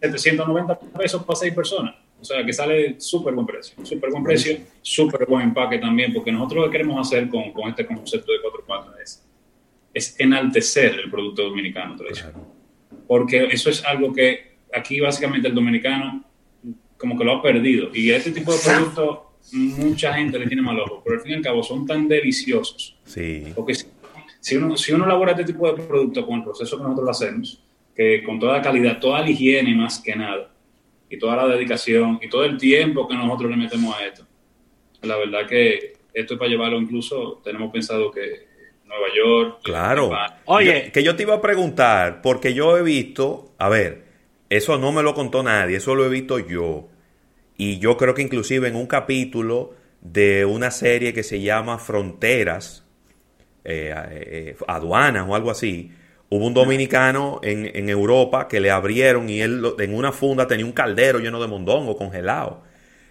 790 0.00 0.78
pesos 0.96 1.24
para 1.24 1.36
seis 1.36 1.52
personas. 1.52 1.96
O 2.20 2.24
sea, 2.24 2.44
que 2.44 2.52
sale 2.52 2.98
súper 3.00 3.34
buen 3.34 3.46
precio, 3.46 3.74
súper 3.84 4.10
buen 4.10 4.22
precio, 4.22 4.56
súper 4.80 5.26
buen 5.26 5.48
empaque 5.48 5.78
también, 5.78 6.12
porque 6.14 6.32
nosotros 6.32 6.64
lo 6.64 6.70
que 6.70 6.78
queremos 6.78 7.06
hacer 7.06 7.28
con, 7.28 7.52
con 7.52 7.68
este 7.68 7.84
concepto 7.84 8.32
de 8.32 8.40
cuatro 8.40 8.64
patas 8.64 8.94
es, 9.02 9.24
es 9.92 10.20
enaltecer 10.20 11.00
el 11.00 11.10
producto 11.10 11.42
dominicano 11.42 11.96
Porque 13.06 13.48
eso 13.50 13.70
es 13.70 13.84
algo 13.84 14.12
que 14.12 14.56
aquí 14.72 15.00
básicamente 15.00 15.48
el 15.48 15.54
dominicano 15.54 16.24
como 16.96 17.18
que 17.18 17.24
lo 17.24 17.32
ha 17.32 17.42
perdido. 17.42 17.90
Y 17.94 18.10
este 18.10 18.30
tipo 18.30 18.52
de 18.52 18.58
productos 18.64 19.18
mucha 19.52 20.14
gente 20.14 20.38
le 20.38 20.46
tiene 20.46 20.62
mal 20.62 20.80
ojo, 20.80 21.02
pero 21.04 21.16
al 21.16 21.22
fin 21.22 21.32
y 21.32 21.34
al 21.34 21.42
cabo 21.42 21.62
son 21.62 21.86
tan 21.86 22.08
deliciosos. 22.08 22.96
Sí. 23.04 23.44
Porque 23.54 23.74
si, 24.40 24.56
uno, 24.56 24.76
si 24.76 24.92
uno 24.92 25.04
elabora 25.04 25.32
este 25.32 25.44
tipo 25.44 25.70
de 25.70 25.82
producto 25.82 26.26
con 26.26 26.38
el 26.38 26.44
proceso 26.44 26.76
que 26.76 26.82
nosotros 26.82 27.04
lo 27.04 27.10
hacemos, 27.10 27.62
que 27.94 28.22
con 28.24 28.38
toda 28.38 28.56
la 28.56 28.62
calidad, 28.62 28.98
toda 28.98 29.20
la 29.20 29.30
higiene 29.30 29.74
más 29.74 30.00
que 30.00 30.16
nada, 30.16 30.50
y 31.08 31.18
toda 31.18 31.36
la 31.36 31.46
dedicación 31.46 32.18
y 32.22 32.28
todo 32.28 32.44
el 32.44 32.56
tiempo 32.56 33.06
que 33.06 33.14
nosotros 33.14 33.50
le 33.50 33.56
metemos 33.56 33.94
a 33.96 34.04
esto. 34.04 34.26
La 35.02 35.16
verdad 35.16 35.46
que 35.46 35.94
esto 36.12 36.34
es 36.34 36.38
para 36.38 36.50
llevarlo 36.50 36.80
incluso, 36.80 37.40
tenemos 37.44 37.70
pensado 37.72 38.10
que 38.10 38.53
Nueva 38.86 39.06
York. 39.14 39.58
Claro. 39.62 40.10
Oye, 40.46 40.90
que 40.92 41.02
yo 41.02 41.16
te 41.16 41.22
iba 41.22 41.34
a 41.34 41.40
preguntar, 41.40 42.22
porque 42.22 42.54
yo 42.54 42.76
he 42.76 42.82
visto, 42.82 43.52
a 43.58 43.68
ver, 43.68 44.04
eso 44.50 44.78
no 44.78 44.92
me 44.92 45.02
lo 45.02 45.14
contó 45.14 45.42
nadie, 45.42 45.78
eso 45.78 45.94
lo 45.94 46.04
he 46.04 46.08
visto 46.08 46.38
yo. 46.38 46.88
Y 47.56 47.78
yo 47.78 47.96
creo 47.96 48.14
que 48.14 48.22
inclusive 48.22 48.68
en 48.68 48.76
un 48.76 48.86
capítulo 48.86 49.74
de 50.00 50.44
una 50.44 50.70
serie 50.70 51.12
que 51.12 51.22
se 51.22 51.40
llama 51.40 51.78
Fronteras, 51.78 52.84
eh, 53.64 53.94
eh, 54.10 54.56
aduanas 54.66 55.26
o 55.28 55.34
algo 55.34 55.50
así, 55.50 55.90
Hubo 56.30 56.46
un 56.46 56.54
dominicano 56.54 57.38
en, 57.44 57.70
en, 57.76 57.88
Europa 57.88 58.48
que 58.48 58.58
le 58.58 58.70
abrieron 58.70 59.28
y 59.28 59.40
él 59.40 59.62
en 59.78 59.94
una 59.94 60.10
funda 60.10 60.48
tenía 60.48 60.66
un 60.66 60.72
caldero 60.72 61.20
lleno 61.20 61.40
de 61.40 61.46
mondongo 61.46 61.96
congelado. 61.96 62.62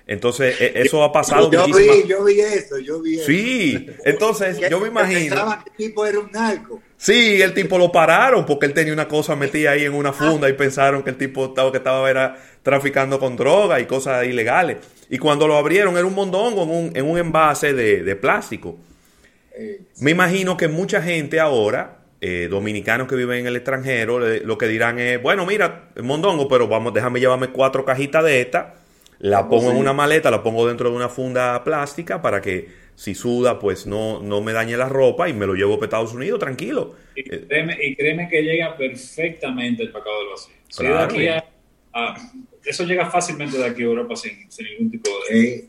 Entonces, 0.05 0.59
e, 0.59 0.73
eso 0.81 1.03
ha 1.03 1.11
pasado 1.11 1.49
yo 1.49 1.65
Vi, 1.67 2.07
yo 2.07 2.23
vi 2.25 2.41
eso, 2.41 2.77
yo 2.79 3.01
vi 3.01 3.15
eso. 3.15 3.25
Sí, 3.25 3.87
entonces 4.03 4.59
yo 4.69 4.79
me 4.79 4.89
imagino. 4.89 5.35
que 5.63 5.69
el 5.69 5.77
tipo 5.77 6.05
era 6.05 6.19
un 6.19 6.31
narco. 6.31 6.81
Sí, 6.97 7.41
el 7.41 7.53
tipo 7.53 7.77
lo 7.77 7.91
pararon 7.91 8.45
porque 8.45 8.65
él 8.65 8.73
tenía 8.73 8.93
una 8.93 9.07
cosa 9.07 9.35
metida 9.35 9.71
ahí 9.71 9.85
en 9.85 9.93
una 9.93 10.13
funda 10.13 10.49
y 10.49 10.53
pensaron 10.53 11.03
que 11.03 11.11
el 11.11 11.17
tipo 11.17 11.45
estaba, 11.45 11.71
que 11.71 11.77
estaba 11.77 12.09
era, 12.09 12.37
traficando 12.61 13.19
con 13.19 13.35
droga 13.35 13.79
y 13.79 13.85
cosas 13.85 14.25
ilegales. 14.25 14.77
Y 15.09 15.17
cuando 15.17 15.47
lo 15.47 15.57
abrieron 15.57 15.97
era 15.97 16.05
un 16.05 16.15
mondongo 16.15 16.63
en 16.63 16.69
un, 16.69 16.91
en 16.95 17.05
un 17.05 17.17
envase 17.17 17.73
de, 17.73 18.03
de 18.03 18.15
plástico. 18.15 18.77
Eh, 19.55 19.81
me 19.99 20.11
imagino 20.11 20.57
que 20.57 20.67
mucha 20.67 21.01
gente 21.01 21.39
ahora 21.39 22.03
eh, 22.25 22.47
dominicanos 22.49 23.09
que 23.09 23.17
viven 23.17 23.39
en 23.39 23.47
el 23.47 23.57
extranjero 23.57 24.17
lo 24.17 24.57
que 24.57 24.67
dirán 24.67 24.97
es, 24.97 25.21
bueno, 25.21 25.45
mira, 25.45 25.89
mondongo, 26.01 26.47
pero 26.47 26.69
vamos, 26.69 26.93
déjame 26.93 27.19
llevarme 27.19 27.49
cuatro 27.49 27.83
cajitas 27.83 28.23
de 28.23 28.39
esta, 28.39 28.75
la 29.23 29.47
pongo 29.47 29.71
en 29.71 29.77
una 29.77 29.93
maleta, 29.93 30.29
la 30.29 30.43
pongo 30.43 30.67
dentro 30.67 30.89
de 30.89 30.95
una 30.95 31.09
funda 31.09 31.63
plástica 31.63 32.21
para 32.21 32.41
que 32.41 32.67
si 32.95 33.15
suda, 33.15 33.57
pues 33.57 33.87
no, 33.87 34.21
no 34.21 34.41
me 34.41 34.53
dañe 34.53 34.77
la 34.77 34.89
ropa 34.89 35.29
y 35.29 35.33
me 35.33 35.45
lo 35.45 35.55
llevo 35.55 35.75
para 35.77 35.85
Estados 35.85 36.13
Unidos, 36.13 36.39
tranquilo. 36.39 36.95
Y 37.15 37.23
créeme, 37.23 38.27
que 38.29 38.43
llega 38.43 38.75
perfectamente 38.75 39.83
el 39.83 39.91
pacado 39.91 40.15
del 40.19 40.29
vacío. 40.99 41.43
eso 42.65 42.83
llega 42.83 43.09
fácilmente 43.09 43.57
de 43.57 43.65
aquí 43.65 43.81
a 43.81 43.85
Europa 43.85 44.15
sin, 44.15 44.47
ningún 44.59 44.91
tipo 44.91 45.09
de... 45.29 45.67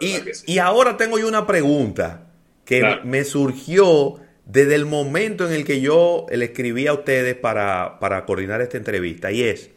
y, 0.00 0.54
y, 0.54 0.58
ahora 0.58 0.96
tengo 0.96 1.18
yo 1.18 1.28
una 1.28 1.46
pregunta 1.46 2.26
que 2.64 2.82
me 3.04 3.24
surgió 3.24 4.20
desde 4.44 4.74
el 4.74 4.86
momento 4.86 5.46
en 5.46 5.52
el 5.52 5.64
que 5.64 5.80
yo 5.80 6.26
le 6.30 6.46
escribí 6.46 6.86
a 6.86 6.92
ustedes 6.94 7.34
para, 7.34 8.24
coordinar 8.26 8.60
esta 8.60 8.76
entrevista, 8.76 9.32
y 9.32 9.42
es, 9.42 9.70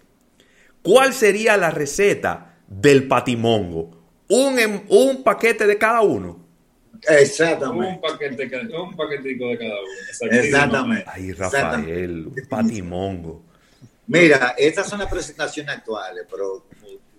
¿cuál 0.88 1.14
sería 1.14 1.58
la 1.58 1.70
receta 1.70 2.56
del 2.66 3.08
patimongo? 3.08 3.92
Un, 4.30 4.58
em, 4.58 4.82
un 4.88 5.24
paquete 5.24 5.68
de 5.68 5.78
cada 5.78 6.02
uno. 6.02 6.46
Exactamente. 7.08 7.96
Un, 7.96 8.02
paquete, 8.02 8.76
un 8.78 8.96
paquetico 8.96 9.50
de 9.50 9.58
cada 9.58 9.74
uno. 9.74 10.32
Exactamente. 10.32 11.06
Ay, 11.08 11.34
Rafael, 11.34 12.32
patimongo. 12.50 13.44
Mira, 14.08 14.56
estas 14.58 14.88
son 14.88 15.00
las 15.00 15.10
presentaciones 15.10 15.76
actuales, 15.76 16.26
pero 16.32 16.66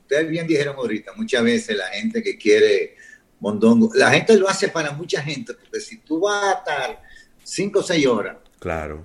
ustedes 0.00 0.28
bien 0.28 0.46
dijeron 0.46 0.74
ahorita, 0.76 1.12
muchas 1.16 1.44
veces 1.44 1.76
la 1.76 1.88
gente 1.88 2.22
que 2.22 2.38
quiere 2.38 2.96
mondongo, 3.40 3.90
la 3.94 4.10
gente 4.10 4.36
lo 4.38 4.48
hace 4.48 4.68
para 4.68 4.92
mucha 4.92 5.22
gente, 5.22 5.52
porque 5.52 5.80
si 5.80 5.98
tú 5.98 6.20
vas 6.20 6.42
a 6.42 6.58
estar 6.58 7.02
cinco 7.44 7.80
o 7.80 7.82
seis 7.82 8.06
horas. 8.06 8.38
Claro. 8.58 9.04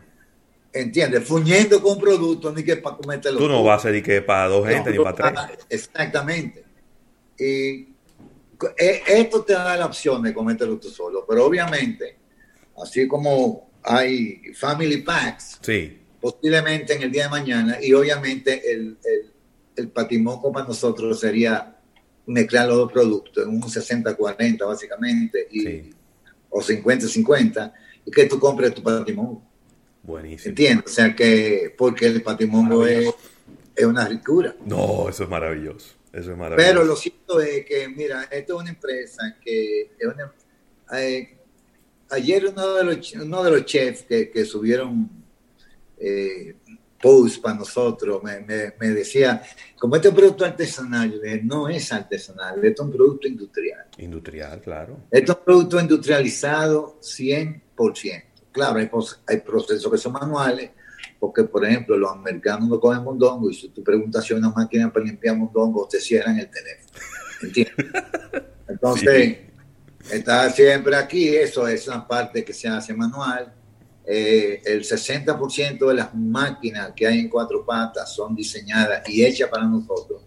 ¿Entiendes? 0.74 1.24
Fuñendo 1.24 1.82
con 1.82 2.00
productos 2.00 2.54
ni 2.56 2.64
que 2.64 2.78
para 2.78 2.98
comértelo. 2.98 3.38
Tú 3.38 3.48
no 3.48 3.64
vas 3.64 3.86
a 3.86 3.90
decir 3.90 4.04
que 4.04 4.22
para 4.24 4.48
dos 4.48 4.68
gente 4.68 4.92
ni 4.92 4.98
para 4.98 5.34
tres. 5.46 5.66
Exactamente. 5.70 6.64
Y 7.38 7.94
e, 8.78 9.04
esto 9.08 9.44
te 9.44 9.54
da 9.54 9.78
la 9.78 9.86
opción 9.86 10.24
de 10.24 10.34
comértelo 10.34 10.80
tú 10.80 10.90
solo, 10.90 11.26
pero 11.28 11.46
obviamente, 11.46 12.18
así 12.82 13.08
como 13.08 13.70
hay 13.84 14.54
family 14.56 15.02
packs, 15.02 15.60
sí. 15.62 16.00
posiblemente 16.20 16.94
en 16.94 17.04
el 17.04 17.12
día 17.12 17.24
de 17.24 17.30
mañana, 17.30 17.78
y 17.82 17.94
obviamente 17.94 18.72
el, 18.72 18.98
el, 19.04 19.32
el 19.76 19.90
patimoco 19.90 20.52
para 20.52 20.68
nosotros 20.68 21.20
sería 21.20 21.76
mezclar 22.26 22.68
los 22.68 22.78
dos 22.78 22.92
productos 22.92 23.46
en 23.46 23.50
un 23.50 23.62
60-40 23.62 24.66
básicamente, 24.66 25.48
y, 25.52 25.90
o 26.50 26.62
50-50, 26.62 27.74
y 28.06 28.12
que 28.12 28.26
tú 28.26 28.40
compres 28.40 28.74
tu 28.74 28.82
patrimonio. 28.82 29.42
Buenísimo. 30.04 30.50
¿Entiendes? 30.50 30.86
O 30.86 30.94
sea 30.94 31.16
que, 31.16 31.74
porque 31.78 32.08
el 32.08 32.22
patrimonio 32.22 32.86
es, 32.86 33.10
es, 33.74 33.86
una 33.86 34.06
ricura. 34.08 34.56
No, 34.66 35.08
eso 35.08 35.24
es 35.24 35.30
maravilloso. 35.30 35.96
Eso 36.12 36.32
es 36.32 36.38
maravilloso. 36.38 36.70
Pero 36.70 36.84
lo 36.84 36.96
cierto 36.96 37.40
es 37.40 37.66
que, 37.66 37.88
mira, 37.88 38.24
esto 38.24 38.56
es 38.56 38.62
una 38.62 38.70
empresa 38.70 39.38
que 39.42 39.92
eh, 40.94 41.38
ayer 42.10 42.46
uno 42.46 42.74
de 42.76 42.84
los, 42.84 43.14
uno 43.14 43.44
de 43.44 43.52
los 43.52 43.66
chefs 43.66 44.04
que, 44.04 44.30
que 44.30 44.44
subieron 44.44 45.10
eh, 45.98 46.58
post 47.02 47.42
para 47.42 47.56
nosotros 47.56 48.22
me, 48.24 48.40
me, 48.42 48.88
decía, 48.90 49.42
como 49.78 49.96
este 49.96 50.12
producto 50.12 50.46
artesanal, 50.46 51.20
no 51.44 51.68
es 51.68 51.92
artesanal, 51.92 52.64
esto 52.64 52.84
es 52.84 52.88
un 52.88 52.96
producto 52.96 53.28
industrial. 53.28 53.86
Industrial, 53.98 54.62
claro. 54.62 55.00
Esto 55.12 55.32
es 55.34 55.38
un 55.38 55.46
producto 55.46 55.80
industrializado 55.80 57.00
100%. 57.02 58.24
Claro, 58.54 58.80
hay, 58.80 58.90
hay 59.28 59.42
procesos 59.42 59.92
que 59.92 59.98
son 59.98 60.14
manuales, 60.14 60.70
porque, 61.20 61.44
por 61.44 61.66
ejemplo, 61.66 61.98
los 61.98 62.12
americanos 62.12 62.70
no 62.70 62.80
cogen 62.80 63.04
mondongo 63.04 63.50
y 63.50 63.56
si 63.56 63.70
tú 63.70 63.84
preguntas 63.84 64.24
si 64.24 64.34
hay 64.34 64.40
una 64.40 64.52
máquina 64.52 64.94
para 64.94 65.06
limpiar 65.06 65.36
mondongo, 65.36 65.88
te 65.88 66.00
cierran 66.00 66.40
el 66.40 66.50
teléfono. 66.50 67.00
¿Entiendes? 67.42 67.76
Entonces, 68.68 69.38
está 70.12 70.50
siempre 70.52 70.96
aquí, 70.96 71.36
eso 71.36 71.68
es 71.68 71.88
una 71.88 72.08
parte 72.08 72.46
que 72.46 72.54
se 72.54 72.68
hace 72.68 72.94
manual. 72.94 73.54
Eh, 74.06 74.62
el 74.66 74.84
60% 74.84 75.88
de 75.88 75.94
las 75.94 76.14
máquinas 76.14 76.92
que 76.96 77.08
hay 77.08 77.20
en 77.20 77.30
cuatro 77.30 77.66
patas 77.66 78.14
son 78.14 78.36
diseñadas 78.36 79.08
y 79.10 79.26
hechas 79.26 79.50
para 79.50 79.66
nosotros, 79.66 80.24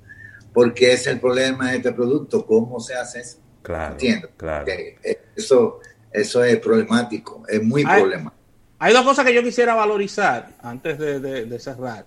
porque 0.52 0.94
es 0.94 1.06
el 1.06 1.20
problema 1.20 1.70
de 1.70 1.76
este 1.76 1.92
producto, 1.92 2.44
cómo 2.44 2.80
se 2.80 2.94
hace 2.94 3.20
eso. 3.20 3.38
Claro, 3.62 3.92
Entiendo. 3.92 4.30
Claro. 4.36 4.64
eso, 5.34 5.80
eso 6.12 6.42
es 6.44 6.58
problemático, 6.58 7.42
es 7.48 7.62
muy 7.62 7.84
problemático. 7.84 8.36
Hay 8.78 8.92
dos 8.92 9.04
cosas 9.04 9.24
que 9.24 9.34
yo 9.34 9.42
quisiera 9.42 9.74
valorizar 9.74 10.50
antes 10.62 10.98
de, 10.98 11.58
cerrar. 11.58 12.06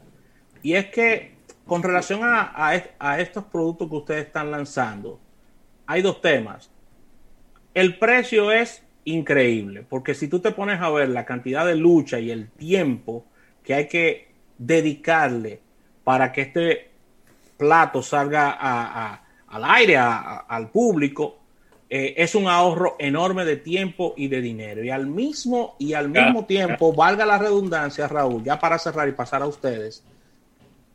Y 0.61 0.73
es 0.73 0.87
que 0.87 1.35
con 1.65 1.81
relación 1.81 2.21
a, 2.23 3.19
estos 3.19 3.43
productos 3.45 3.89
que 3.89 3.95
ustedes 3.95 4.25
están 4.27 4.51
lanzando, 4.51 5.19
hay 5.87 6.01
dos 6.01 6.21
temas. 6.21 6.69
El 7.73 7.97
precio 7.97 8.51
es 8.51 8.83
increíble, 9.05 9.85
porque 9.87 10.13
si 10.13 10.27
tú 10.27 10.39
te 10.39 10.51
pones 10.51 10.79
a 10.79 10.89
ver 10.89 11.09
la 11.09 11.25
cantidad 11.25 11.65
de 11.65 11.75
lucha 11.75 12.19
y 12.19 12.29
el 12.29 12.49
tiempo 12.49 13.25
que 13.63 13.73
hay 13.73 13.87
que 13.87 14.31
dedicarle 14.57 15.61
para 16.03 16.31
que 16.31 16.41
este 16.41 16.91
plato 17.57 18.03
salga 18.03 18.51
al 19.47 19.63
aire, 19.65 19.97
al 19.97 20.69
público, 20.69 21.38
eh, 21.89 22.13
es 22.17 22.35
un 22.35 22.47
ahorro 22.47 22.95
enorme 22.99 23.45
de 23.45 23.57
tiempo 23.57 24.13
y 24.15 24.27
de 24.27 24.41
dinero. 24.41 24.83
Y 24.83 24.91
al 24.91 25.07
mismo, 25.07 25.75
y 25.79 25.93
al 25.93 26.09
mismo 26.09 26.45
tiempo, 26.45 26.93
valga 26.93 27.25
la 27.25 27.39
redundancia, 27.39 28.07
Raúl, 28.07 28.43
ya 28.43 28.59
para 28.59 28.77
cerrar 28.77 29.09
y 29.09 29.13
pasar 29.13 29.41
a 29.41 29.47
ustedes, 29.47 30.03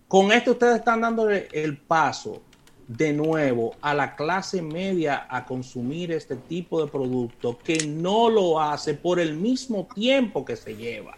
con 0.07 0.31
esto 0.31 0.53
ustedes 0.53 0.77
están 0.77 1.01
dándole 1.01 1.49
el 1.53 1.77
paso 1.77 2.43
de 2.87 3.13
nuevo 3.13 3.75
a 3.81 3.95
la 3.95 4.15
clase 4.15 4.63
media 4.63 5.27
a 5.29 5.45
consumir 5.45 6.13
este 6.13 6.37
tipo 6.37 6.85
de 6.85 6.91
producto 6.91 7.59
que 7.59 7.87
no 7.87 8.29
lo 8.29 8.61
hace 8.61 8.95
por 8.95 9.19
el 9.19 9.35
mismo 9.35 9.89
tiempo 9.95 10.45
que 10.45 10.55
se 10.55 10.77
lleva. 10.77 11.17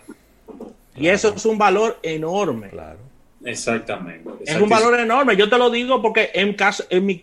Y 0.97 1.09
eso 1.09 1.35
es 1.35 1.45
un 1.45 1.59
valor 1.59 1.99
enorme. 2.03 2.71
Claro. 2.71 3.01
Exactamente, 3.45 4.29
Es 4.45 4.61
un 4.61 4.69
valor 4.69 4.99
enorme. 4.99 5.37
Yo 5.37 5.49
te 5.49 5.57
lo 5.57 5.71
digo 5.71 6.03
porque 6.03 6.31
en 6.35 6.55
caso, 6.55 6.85
en 6.91 7.07
mi, 7.07 7.23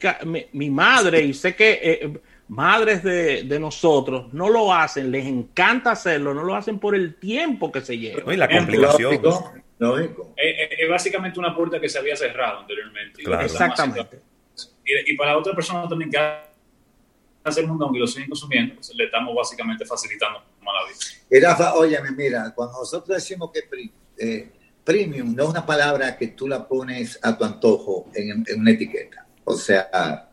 mi, 0.54 0.70
madre, 0.70 1.22
y 1.22 1.34
sé 1.34 1.54
que 1.54 1.80
eh, 1.84 2.14
madres 2.48 3.04
de, 3.04 3.58
nosotros 3.60 4.34
no 4.34 4.50
lo 4.50 4.74
hacen, 4.74 5.12
les 5.12 5.26
encanta 5.26 5.92
hacerlo, 5.92 6.34
no 6.34 6.44
lo 6.44 6.56
hacen 6.56 6.80
por 6.80 6.96
el 6.96 7.16
tiempo 7.16 7.72
que 7.72 7.82
se 7.82 7.98
lleva. 7.98 8.34
y 8.34 8.38
la 8.38 8.50
complicación. 8.50 9.22
Lógico. 9.80 10.34
Es, 10.38 10.90
básicamente 10.90 11.40
una 11.40 11.56
puerta 11.56 11.80
que 11.80 11.90
se 11.90 12.00
había 12.00 12.16
cerrado 12.16 12.60
anteriormente. 12.60 13.24
Exactamente. 13.44 14.22
Y, 14.86 15.16
para 15.18 15.32
la 15.32 15.38
otra 15.38 15.54
persona 15.54 15.88
también 15.88 16.12
que 16.12 16.18
hace 17.44 17.62
el 17.62 17.68
mundo 17.68 17.90
y 17.94 18.00
lo 18.00 18.08
siguen 18.08 18.30
consumiendo, 18.30 18.76
pues 18.76 18.94
le 18.96 19.06
estamos 19.06 19.36
básicamente 19.36 19.86
facilitando 19.86 20.40
la 20.62 21.40
vida. 21.40 21.50
Rafa, 21.50 21.74
óyeme, 21.76 22.12
mira, 22.12 22.54
cuando 22.56 22.80
nosotros 22.80 23.18
decimos 23.18 23.52
que 23.52 23.62
eh, 24.18 24.52
premium 24.84 25.36
no 25.36 25.44
es 25.44 25.50
una 25.50 25.66
palabra 25.66 26.16
que 26.18 26.28
tú 26.28 26.48
la 26.48 26.68
pones 26.68 27.20
a 27.22 27.38
tu 27.38 27.44
antojo 27.44 28.10
en, 28.14 28.44
en 28.48 28.60
una 28.60 28.72
etiqueta. 28.72 29.26
O 29.44 29.56
sea, 29.56 30.30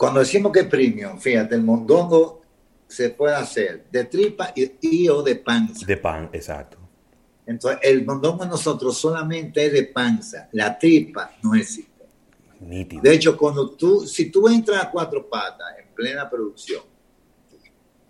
cuando 0.00 0.20
decimos 0.20 0.50
que 0.50 0.64
premium, 0.64 1.18
fíjate, 1.18 1.54
el 1.54 1.62
mondongo 1.62 2.40
se 2.88 3.10
puede 3.10 3.34
hacer 3.34 3.84
de 3.92 4.04
tripa 4.04 4.50
y, 4.56 5.06
o 5.10 5.22
de 5.22 5.36
panza. 5.36 5.84
De 5.84 5.98
pan, 5.98 6.30
exacto. 6.32 6.78
Entonces, 7.44 7.80
el 7.82 8.06
mondongo 8.06 8.46
nosotros 8.46 8.96
solamente 8.96 9.66
es 9.66 9.74
de 9.74 9.82
panza, 9.82 10.48
la 10.52 10.78
tripa 10.78 11.32
no 11.42 11.54
existe. 11.54 12.06
Nítido. 12.60 13.02
De 13.02 13.12
hecho, 13.12 13.36
cuando 13.36 13.72
tú, 13.72 14.06
si 14.06 14.30
tú 14.30 14.48
entras 14.48 14.84
a 14.84 14.90
cuatro 14.90 15.28
patas 15.28 15.66
en 15.78 15.94
plena 15.94 16.30
producción, 16.30 16.82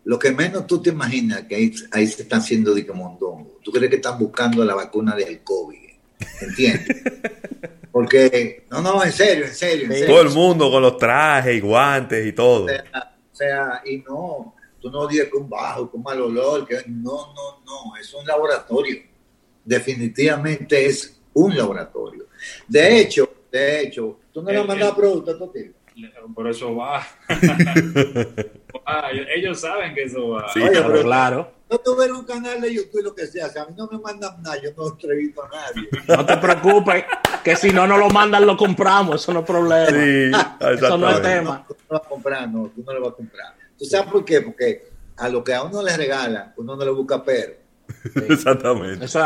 lo 0.05 0.17
que 0.17 0.31
menos 0.31 0.69
tú 0.69 0.81
te 0.81 0.91
imaginas 0.91 1.43
que 1.43 1.57
ahí, 1.57 1.75
ahí 1.91 2.07
se 2.07 2.23
está 2.23 2.37
haciendo 2.37 2.73
de 2.73 2.85
mondongo. 2.85 3.59
Tú 3.65 3.73
crees 3.73 3.91
que 3.91 3.97
están 3.97 4.17
buscando 4.17 4.65
la 4.65 4.77
vacuna 4.77 5.17
del 5.17 5.43
COVID, 5.43 5.91
¿entiendes? 6.41 7.03
Porque, 7.93 8.67
no, 8.71 8.81
no, 8.83 9.05
en 9.05 9.13
serio, 9.13 9.47
en 9.47 9.55
serio, 9.55 9.89
Todo 10.07 10.23
el 10.23 10.31
mundo 10.31 10.71
con 10.71 10.83
los 10.83 10.97
trajes 10.97 11.57
y 11.57 11.61
guantes 11.61 12.25
y 12.27 12.33
todo. 12.33 12.67
O 12.67 13.35
sea, 13.35 13.83
y 13.85 13.99
no, 13.99 14.55
tú 14.81 14.91
no 14.91 15.07
dices 15.07 15.29
que 15.31 15.37
un 15.37 15.49
bajo, 15.49 15.91
con 15.91 16.03
mal 16.03 16.21
olor, 16.21 16.67
que 16.67 16.77
no, 16.87 17.33
no, 17.35 17.61
no, 17.65 17.97
es 18.01 18.13
un 18.15 18.27
laboratorio. 18.27 19.03
Definitivamente 19.65 20.87
es 20.87 21.21
un 21.33 21.57
laboratorio. 21.57 22.27
De 22.69 23.01
hecho, 23.01 23.29
de 23.51 23.83
hecho, 23.83 24.21
tú 24.33 24.43
no 24.43 24.51
le 24.51 24.59
has 24.59 24.67
mandado 24.67 24.95
productos 24.95 25.35
a 25.35 25.39
tu 25.39 25.49
tío. 25.49 25.73
Por 26.35 26.49
eso 26.49 26.75
va. 26.77 27.07
ah, 28.87 29.11
ellos 29.35 29.61
saben 29.61 29.95
que 29.95 30.05
eso 30.05 30.31
va. 30.31 30.53
Sí, 30.53 30.61
Oye, 30.61 31.03
claro. 31.03 31.60
No 31.71 31.79
tuviera 31.79 32.15
un 32.15 32.25
canal 32.25 32.61
de 32.61 32.75
YouTube, 32.75 33.05
lo 33.05 33.15
que 33.15 33.29
sea. 33.29 33.49
Si 33.49 33.57
a 33.57 33.65
mí 33.65 33.75
no 33.77 33.89
me 33.93 33.99
mandan 33.99 34.43
nada, 34.43 34.61
yo 34.61 34.71
no 34.77 34.89
entrevisto 34.89 35.45
a 35.45 35.49
nadie. 35.49 35.89
No 36.09 36.27
te 36.27 36.37
preocupes, 36.37 37.05
que 37.45 37.55
si 37.55 37.71
no 37.71 37.87
no 37.87 37.97
lo 37.97 38.11
mandan, 38.11 38.45
lo 38.45 38.57
compramos. 38.57 39.23
Eso 39.23 39.33
no 39.33 39.41
es 39.41 39.47
problema. 39.47 39.89
Sí, 39.89 40.67
eso 40.75 40.99
no 40.99 41.11
es 41.11 41.23
tema. 41.23 41.65
tú 41.69 41.77
no 41.79 41.87
lo 41.89 41.99
vas 41.99 42.07
a 42.07 42.09
comprar, 42.09 42.49
no, 42.49 42.73
tú 42.75 42.83
no 42.85 42.93
lo 42.93 43.01
vas 43.03 43.13
a 43.13 43.17
comprar. 43.17 43.55
¿Tú 43.79 43.85
sabes 43.85 44.11
por 44.11 44.25
qué? 44.25 44.41
Porque 44.41 44.91
a 45.17 45.29
lo 45.29 45.45
que 45.45 45.55
a 45.55 45.63
uno 45.63 45.81
le 45.81 45.97
regalan, 45.97 46.53
uno 46.57 46.75
no 46.75 46.85
le 46.85 46.91
busca 46.91 47.23
pero. 47.23 47.55
Exactamente. 48.29 49.05
Eso 49.05 49.21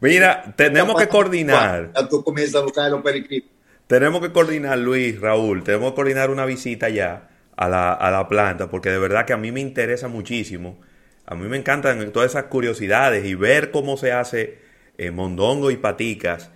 Mira, 0.00 0.54
tenemos 0.56 0.98
que 0.98 1.08
coordinar. 1.08 1.92
Ya 1.94 2.08
tú 2.08 2.24
comienzas 2.24 2.62
a 2.62 2.64
buscar 2.64 2.90
los 2.90 3.02
periquitos. 3.02 3.50
Tenemos 3.86 4.22
que 4.22 4.32
coordinar, 4.32 4.78
Luis, 4.78 5.20
Raúl, 5.20 5.62
tenemos 5.62 5.90
que 5.90 5.96
coordinar 5.96 6.30
una 6.30 6.46
visita 6.46 6.88
ya 6.88 7.28
a 7.54 7.68
la, 7.68 7.92
a 7.92 8.10
la 8.10 8.26
planta, 8.26 8.70
porque 8.70 8.88
de 8.88 8.98
verdad 8.98 9.26
que 9.26 9.34
a 9.34 9.36
mí 9.36 9.52
me 9.52 9.60
interesa 9.60 10.08
muchísimo 10.08 10.78
a 11.26 11.34
mí 11.34 11.48
me 11.48 11.56
encantan 11.56 12.12
todas 12.12 12.32
esas 12.32 12.44
curiosidades 12.44 13.24
y 13.24 13.34
ver 13.34 13.70
cómo 13.70 13.96
se 13.96 14.12
hace 14.12 14.58
eh, 14.98 15.10
mondongo 15.10 15.70
y 15.70 15.76
paticas, 15.76 16.50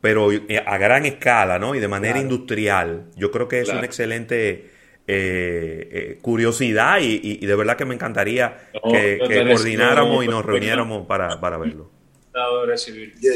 pero 0.00 0.30
eh, 0.32 0.62
a 0.64 0.78
gran 0.78 1.04
escala, 1.06 1.58
¿no? 1.58 1.74
Y 1.74 1.80
de 1.80 1.88
manera 1.88 2.18
industrial. 2.18 3.06
Yo 3.16 3.30
creo 3.30 3.48
que 3.48 3.60
es 3.60 3.68
una 3.68 3.84
excelente 3.84 4.70
eh, 5.08 6.18
curiosidad 6.22 6.98
y, 7.00 7.44
de 7.44 7.56
verdad 7.56 7.76
que 7.76 7.84
me 7.84 7.94
encantaría 7.94 8.70
que, 8.72 9.18
coordináramos 9.48 10.24
y 10.24 10.28
nos 10.28 10.44
reuniéramos 10.44 11.06
para, 11.06 11.40
para 11.40 11.58
verlo. 11.58 11.90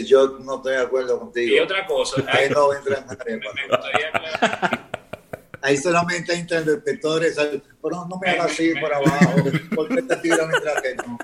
Yo, 0.05 0.38
no 0.38 0.57
estoy 0.57 0.72
de 0.72 0.81
acuerdo 0.81 1.18
contigo. 1.18 1.55
Y 1.55 1.59
otra 1.59 1.85
cosa. 1.87 2.25
Ahí 2.29 2.49
no 2.49 2.72
entra 2.72 3.05
me, 3.27 3.37
me 3.37 3.68
gustaría 3.68 4.87
ahí 5.66 5.76
solamente 5.76 6.33
hay 6.33 6.40
interpretadores, 6.40 7.37
pero 7.83 8.07
no 8.09 8.18
me 8.20 8.31
hagas 8.31 8.52
así 8.52 8.72
por 8.81 8.92
abajo, 8.92 9.35
porque 9.74 10.02
te 10.02 10.16
tira 10.16 10.46
mientras 10.46 10.83
que 10.83 10.94
no. 10.96 11.18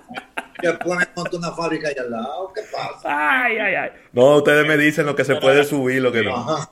Me 0.63 1.07
monto 1.17 1.37
una 1.39 1.53
fábrica 1.53 1.89
ahí 1.89 1.95
al 1.99 2.11
lado, 2.11 2.53
¿qué 2.55 2.63
pasa? 2.71 3.45
Ay, 3.45 3.59
ay, 3.59 3.75
ay. 3.75 3.91
No, 4.13 4.37
ustedes 4.37 4.67
me 4.67 4.77
dicen 4.77 5.07
lo 5.07 5.17
que 5.17 5.25
se 5.25 5.37
puede 5.37 5.65
subir, 5.65 6.03
lo 6.03 6.13
que 6.13 6.23
no. 6.23 6.37
Ajá, 6.37 6.71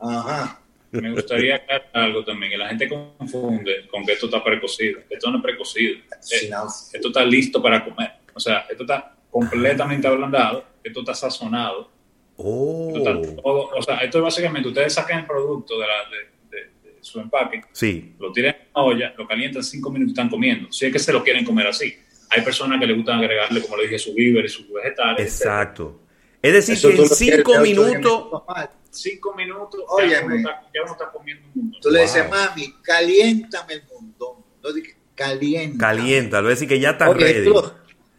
ajá. 0.00 0.58
Me 0.90 1.10
gustaría 1.12 1.56
aclarar 1.56 1.88
algo 1.94 2.24
también, 2.24 2.52
que 2.52 2.58
la 2.58 2.68
gente 2.68 2.88
confunde 2.88 3.86
con 3.90 4.04
que 4.04 4.12
esto 4.12 4.26
está 4.26 4.44
precocido. 4.44 5.00
Esto 5.08 5.30
no 5.30 5.38
es 5.38 5.42
precocido. 5.42 5.94
Eh, 5.94 6.50
esto 6.92 7.08
está 7.08 7.24
listo 7.24 7.62
para 7.62 7.82
comer. 7.82 8.10
O 8.34 8.40
sea, 8.40 8.66
esto 8.68 8.82
está 8.82 9.14
completamente 9.30 10.06
ablandado, 10.06 10.64
esto 10.84 11.00
está 11.00 11.14
sazonado. 11.14 11.90
Oh. 12.36 12.92
o 13.74 13.82
sea, 13.82 13.98
esto 13.98 14.18
es 14.18 14.24
básicamente, 14.24 14.68
ustedes 14.68 14.94
sacan 14.94 15.20
el 15.20 15.26
producto 15.26 15.78
de 15.78 15.86
la, 15.86 16.10
de, 16.10 16.31
su 17.02 17.20
empaque, 17.20 17.62
sí. 17.72 18.14
lo 18.18 18.32
tiran 18.32 18.54
en 18.54 18.68
una 18.74 18.84
olla, 18.84 19.14
lo 19.18 19.26
calientan 19.26 19.62
cinco 19.62 19.90
minutos 19.90 20.10
y 20.10 20.12
están 20.12 20.30
comiendo. 20.30 20.72
Si 20.72 20.86
es 20.86 20.92
que 20.92 20.98
se 20.98 21.12
lo 21.12 21.22
quieren 21.22 21.44
comer 21.44 21.66
así. 21.66 21.94
Hay 22.30 22.40
personas 22.40 22.80
que 22.80 22.86
le 22.86 22.94
gustan 22.94 23.18
agregarle, 23.18 23.60
como 23.60 23.76
le 23.76 23.82
dije, 23.82 23.98
su 23.98 24.14
víveres, 24.14 24.52
sus 24.52 24.72
vegetales. 24.72 25.20
Exacto. 25.20 26.00
Es 26.40 26.52
decir, 26.52 26.80
que 26.80 27.02
en 27.02 27.08
cinco 27.08 27.60
minutos... 27.60 28.42
Cinco 28.90 29.34
minutos, 29.34 29.80
oye, 29.88 30.10
ya 30.10 30.22
uno 30.22 30.92
está, 30.92 31.10
comiendo 31.10 31.46
un 31.54 31.62
mundo. 31.62 31.78
Tú 31.80 31.90
le 31.90 32.02
dices, 32.02 32.28
mami, 32.28 32.74
caliéntame 32.82 33.74
el 33.74 33.82
mundo. 33.84 34.44
No 34.62 34.70
calienta. 35.14 35.78
Calienta, 35.78 36.40
lo 36.40 36.48
decir 36.48 36.68
que 36.68 36.78
ya 36.78 36.90
está 36.90 37.12
ready. 37.12 37.50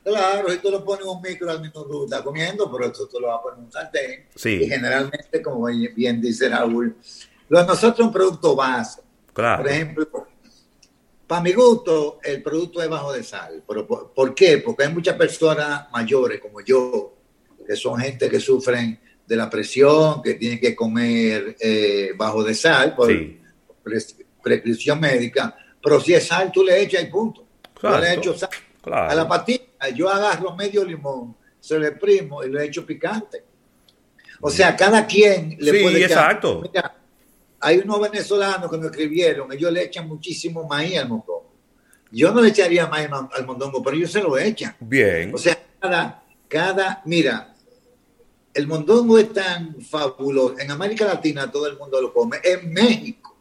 claro, 0.03 0.49
si 0.49 0.57
tú 0.57 0.71
lo 0.71 0.83
pones 0.83 1.05
un 1.05 1.21
micro 1.21 1.49
al 1.49 1.61
mismo 1.61 1.85
tú 1.85 2.05
estás 2.05 2.21
comiendo, 2.21 2.71
pero 2.71 2.85
esto 2.91 3.07
tú 3.07 3.19
lo 3.19 3.27
vas 3.27 3.39
a 3.39 3.41
poner 3.43 3.59
en 3.59 3.65
un 3.65 3.71
sartén. 3.71 4.25
Sí. 4.35 4.63
Y 4.63 4.67
generalmente, 4.67 5.41
como 5.41 5.65
bien 5.65 6.21
dice 6.21 6.49
Raúl, 6.49 6.95
lo 7.53 7.59
de 7.59 7.67
nosotros 7.67 7.99
es 7.99 8.05
un 8.07 8.11
producto 8.11 8.55
base. 8.55 8.99
Claro. 9.31 9.61
Por 9.61 9.71
ejemplo, 9.71 10.27
para 11.27 11.39
mi 11.43 11.53
gusto, 11.53 12.17
el 12.23 12.41
producto 12.41 12.81
es 12.81 12.89
bajo 12.89 13.13
de 13.13 13.23
sal. 13.23 13.63
¿Pero 13.67 13.85
por, 13.85 14.33
qué? 14.33 14.57
Porque 14.57 14.85
hay 14.85 14.91
muchas 14.91 15.15
personas 15.15 15.85
mayores 15.91 16.41
como 16.41 16.61
yo, 16.61 17.13
que 17.67 17.75
son 17.75 17.99
gente 17.99 18.27
que 18.27 18.39
sufren 18.39 18.99
de 19.27 19.35
la 19.35 19.51
presión, 19.51 20.23
que 20.23 20.33
tienen 20.33 20.59
que 20.59 20.75
comer 20.75 21.55
eh, 21.59 22.13
bajo 22.17 22.43
de 22.43 22.55
sal 22.55 22.95
por 22.95 23.11
prescripción 24.41 24.99
médica. 24.99 25.55
Pero 25.79 25.99
si 25.99 26.15
es 26.15 26.25
sal, 26.25 26.51
tú 26.51 26.63
le 26.63 26.81
echas 26.81 27.03
y 27.03 27.05
punto. 27.05 27.45
Yo 27.83 27.99
le 27.99 28.15
echo 28.15 28.35
sal. 28.35 28.49
A 28.91 29.13
la 29.13 29.27
patita, 29.27 29.89
yo 29.89 30.09
agarro 30.09 30.55
medio 30.55 30.83
limón, 30.83 31.37
se 31.59 31.77
le 31.77 31.91
primo 31.91 32.43
y 32.43 32.49
le 32.49 32.65
echo 32.65 32.83
picante. 32.83 33.43
O 34.41 34.49
sea, 34.49 34.75
cada 34.75 35.05
quien 35.05 35.55
le 35.59 35.71
sí, 35.71 35.83
puede 35.83 36.03
exacto. 36.03 36.59
Mira, 36.63 37.02
hay 37.63 37.79
unos 37.79 38.01
venezolanos 38.01 38.69
que 38.69 38.77
me 38.77 38.85
escribieron, 38.87 39.51
ellos 39.51 39.71
le 39.71 39.83
echan 39.83 40.07
muchísimo 40.07 40.67
maíz 40.67 40.97
al 40.97 41.09
mondongo. 41.09 41.51
Yo 42.11 42.31
no 42.31 42.41
le 42.41 42.49
echaría 42.49 42.87
maíz 42.87 43.09
al 43.11 43.45
mondongo, 43.45 43.81
pero 43.81 43.97
ellos 43.97 44.11
se 44.11 44.21
lo 44.21 44.37
echan. 44.37 44.75
Bien. 44.79 45.33
O 45.33 45.37
sea, 45.37 45.57
cada, 45.79 46.23
cada, 46.47 47.01
mira, 47.05 47.55
el 48.53 48.67
mondongo 48.67 49.17
es 49.17 49.33
tan 49.33 49.81
fabuloso. 49.81 50.59
En 50.59 50.69
América 50.69 51.05
Latina 51.05 51.49
todo 51.51 51.67
el 51.67 51.77
mundo 51.77 51.99
lo 51.99 52.13
come. 52.13 52.37
En 52.43 52.71
México 52.71 53.33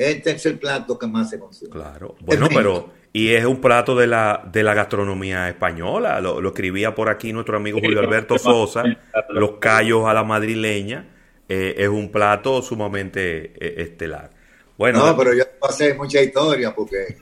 este 0.00 0.30
es 0.30 0.46
el 0.46 0.58
plato 0.58 0.98
que 0.98 1.06
más 1.06 1.28
se 1.28 1.38
consume. 1.38 1.70
Claro. 1.72 2.16
Bueno, 2.20 2.48
pero 2.48 2.90
y 3.12 3.32
es 3.34 3.44
un 3.44 3.60
plato 3.60 3.94
de 3.94 4.06
la, 4.06 4.48
de 4.50 4.62
la 4.62 4.72
gastronomía 4.72 5.48
española. 5.50 6.20
Lo, 6.22 6.46
escribía 6.48 6.94
por 6.94 7.10
aquí 7.10 7.34
nuestro 7.34 7.58
amigo 7.58 7.80
Julio 7.82 8.00
Alberto 8.00 8.38
Sosa, 8.38 8.82
los 9.28 9.58
callos 9.58 10.06
a 10.06 10.14
la 10.14 10.24
madrileña. 10.24 11.06
Eh, 11.52 11.82
es 11.82 11.88
un 11.88 12.12
plato 12.12 12.62
sumamente 12.62 13.52
eh, 13.58 13.82
estelar. 13.82 14.30
Bueno, 14.78 15.04
no, 15.04 15.16
pero 15.16 15.34
yo 15.34 15.42
pasé 15.60 15.94
mucha 15.94 16.22
historia 16.22 16.72
porque, 16.72 17.16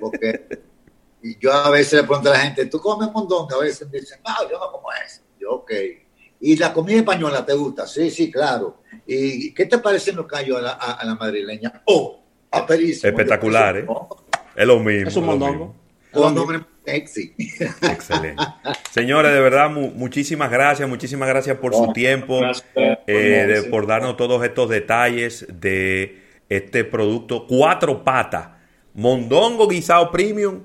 porque 0.00 0.48
yo 1.38 1.52
a 1.52 1.70
veces 1.70 1.92
le 1.92 2.02
pregunto 2.02 2.28
a 2.28 2.32
la 2.32 2.40
gente, 2.40 2.66
¿tú 2.66 2.80
comes 2.80 3.08
mondongo? 3.12 3.54
A 3.54 3.62
veces 3.62 3.88
me 3.88 4.00
dicen, 4.00 4.18
no, 4.26 4.50
yo 4.50 4.58
no 4.58 4.72
como 4.72 4.88
eso. 5.06 5.20
Yo, 5.38 5.52
ok. 5.52 5.70
¿Y 6.40 6.56
la 6.56 6.72
comida 6.72 6.96
española 6.96 7.46
te 7.46 7.52
gusta? 7.52 7.86
Sí, 7.86 8.10
sí, 8.10 8.32
claro. 8.32 8.82
¿Y 9.06 9.54
qué 9.54 9.66
te 9.66 9.78
parecen 9.78 10.16
los 10.16 10.26
callos 10.26 10.58
a 10.58 10.60
la, 10.60 10.72
a, 10.72 11.04
la 11.04 11.14
madrileña? 11.14 11.80
Oh, 11.84 12.20
aperísimo. 12.50 13.10
Espectacular, 13.10 13.76
¿eh? 13.76 13.86
Es 14.56 14.66
lo 14.66 14.80
mismo. 14.80 15.08
Es 15.08 15.14
un 15.14 15.24
mondongo. 15.24 15.76
Sexy. 16.88 17.34
Excelente. 17.82 18.42
Señores, 18.90 19.32
de 19.32 19.40
verdad, 19.40 19.70
muchísimas 19.70 20.50
gracias, 20.50 20.88
muchísimas 20.88 21.28
gracias 21.28 21.58
por 21.58 21.74
su 21.74 21.92
tiempo, 21.92 22.40
eh, 23.06 23.62
por 23.70 23.86
darnos 23.86 24.16
todos 24.16 24.42
estos 24.42 24.70
detalles 24.70 25.46
de 25.52 26.22
este 26.48 26.84
producto. 26.84 27.46
Cuatro 27.46 28.04
patas, 28.04 28.48
mondongo 28.94 29.68
guisado 29.68 30.10
premium, 30.10 30.62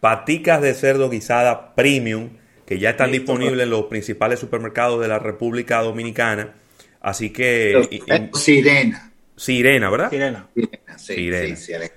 paticas 0.00 0.62
de 0.62 0.72
cerdo 0.72 1.10
guisada 1.10 1.74
premium, 1.74 2.30
que 2.64 2.78
ya 2.78 2.90
están 2.90 3.12
disponibles 3.12 3.64
en 3.64 3.70
los 3.70 3.84
principales 3.84 4.40
supermercados 4.40 5.00
de 5.00 5.08
la 5.08 5.18
República 5.18 5.82
Dominicana. 5.82 6.54
Así 7.02 7.30
que... 7.30 8.00
sirena. 8.34 9.12
Sirena, 9.36 9.90
¿verdad? 9.90 10.10
Sirena. 10.10 10.48
Sirena. 10.96 11.56
sirena. 11.56 11.90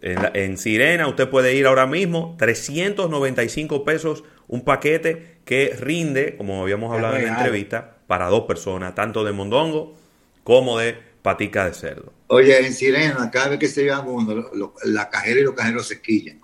En, 0.00 0.58
Sirena 0.58 1.08
usted 1.08 1.28
puede 1.28 1.54
ir 1.54 1.66
ahora 1.66 1.86
mismo, 1.86 2.36
395 2.38 3.84
pesos 3.84 4.24
un 4.46 4.64
paquete 4.64 5.38
que 5.44 5.76
rinde, 5.78 6.36
como 6.36 6.62
habíamos 6.62 6.94
hablado 6.94 7.16
en 7.16 7.26
la 7.26 7.38
entrevista, 7.38 7.96
para 8.06 8.26
dos 8.26 8.44
personas, 8.44 8.94
tanto 8.94 9.24
de 9.24 9.32
mondongo 9.32 9.96
como 10.44 10.78
de 10.78 10.96
patica 11.22 11.66
de 11.66 11.74
cerdo. 11.74 12.12
Oye, 12.28 12.64
en 12.64 12.72
Sirena, 12.72 13.30
cada 13.30 13.48
vez 13.48 13.58
que 13.58 13.68
se 13.68 13.84
lleva 13.84 14.00
uno, 14.00 14.50
la 14.84 15.10
cajera 15.10 15.40
y 15.40 15.42
los 15.42 15.54
cajeros 15.54 15.86
se 15.86 16.00
quillan. 16.00 16.40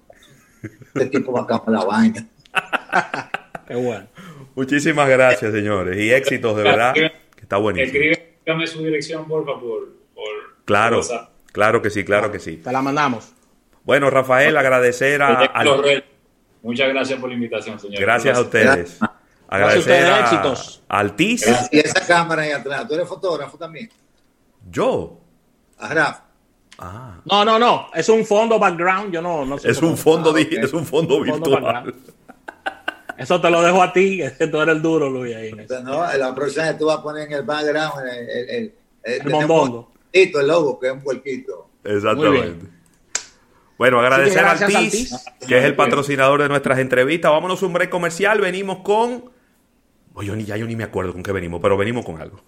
Este 0.95 1.07
tipo 1.07 1.33
va 1.33 1.47
a 1.49 1.71
la 1.71 1.85
vaina. 1.85 2.27
Qué 3.69 3.75
bueno. 3.75 4.07
Muchísimas 4.55 5.09
gracias, 5.09 5.53
señores, 5.53 5.99
y 5.99 6.11
éxitos 6.13 6.57
de 6.57 6.63
verdad, 6.63 6.95
que 6.95 7.11
está 7.41 7.57
buenísimo. 7.57 7.99
Escríbeme 7.99 8.67
su 8.67 8.85
dirección, 8.85 9.27
por 9.27 9.45
favor. 9.45 9.93
claro, 10.65 11.01
claro 11.51 11.83
que 11.83 11.91
sí, 11.91 12.05
claro 12.05 12.31
que 12.31 12.39
sí. 12.39 12.59
Te 12.59 12.71
la 12.71 12.81
mandamos. 12.81 13.33
Bueno, 13.85 14.11
Rafael, 14.11 14.57
agradecer 14.57 15.23
a... 15.23 15.51
Muchas 16.63 16.89
gracias 16.89 17.21
por 17.21 17.29
la 17.29 17.35
invitación, 17.35 17.79
señor. 17.79 18.01
Gracias 18.01 18.39
a 18.39 18.41
ustedes. 18.41 18.99
Agradecer 19.49 20.07
a, 20.07 20.21
éxitos. 20.21 20.83
Altiz. 20.89 21.45
Y 21.71 21.79
esa 21.79 22.07
cámara 22.07 22.43
ahí 22.43 22.53
atrás. 22.53 22.89
¿Tú 22.89 22.95
eres 22.95 23.07
fotógrafo 23.07 23.59
también? 23.59 23.91
¿Yo? 24.71 25.21
A 25.79 25.93
Raf. 25.93 26.21
Ah. 26.79 27.21
No, 27.27 27.45
no, 27.45 27.59
no. 27.59 27.89
Es 27.95 28.09
un 28.09 28.25
fondo 28.25 28.59
background. 28.59 29.13
Yo 29.13 29.21
no, 29.21 29.45
no 29.45 29.59
sé. 29.59 29.71
Es 29.71 29.83
un 29.83 29.97
fondo, 29.97 30.35
ah, 30.35 30.41
es 30.41 30.73
un 30.73 30.87
fondo 30.87 31.21
virtual. 31.21 31.95
Eso 33.19 33.41
te 33.41 33.51
lo 33.51 33.63
dejo 33.63 33.83
a 33.83 33.93
ti, 33.93 34.23
que 34.39 34.47
tú 34.49 34.61
eres 34.61 34.75
el 34.75 34.83
duro, 34.83 35.09
Luis. 35.09 35.37
Ahí 35.37 35.53
no, 35.85 36.17
la 36.17 36.35
próxima 36.35 36.65
vez 36.65 36.79
tú 36.79 36.87
vas 36.87 36.99
a 36.99 37.03
poner 37.03 37.27
en 37.29 37.35
el 37.35 37.43
background 37.43 38.09
el, 38.09 38.31
el, 38.31 38.49
el, 38.49 38.75
el, 39.05 39.35
el 40.13 40.47
logo, 40.47 40.81
que 40.81 40.87
es 40.89 40.93
un 40.95 41.03
puerquito. 41.03 41.69
Exactamente. 41.85 42.74
Bueno, 43.77 44.01
agradecer 44.01 44.45
a 44.45 44.53
Altiz, 44.53 45.11
que 45.47 45.59
es 45.59 45.65
el 45.65 45.75
patrocinador 45.75 46.43
de 46.43 46.49
nuestras 46.49 46.79
entrevistas. 46.79 47.31
Vámonos 47.31 47.63
a 47.63 47.67
un 47.67 47.73
break 47.73 47.91
comercial. 47.91 48.41
Venimos 48.41 48.79
con. 48.79 49.31
Oye, 50.15 50.45
ya 50.45 50.57
yo 50.57 50.67
ni 50.67 50.77
me 50.77 50.85
acuerdo 50.85 51.13
con 51.13 51.23
qué 51.23 51.33
venimos, 51.33 51.61
pero 51.61 51.77
venimos 51.77 52.05
con 52.05 52.21
algo. 52.21 52.41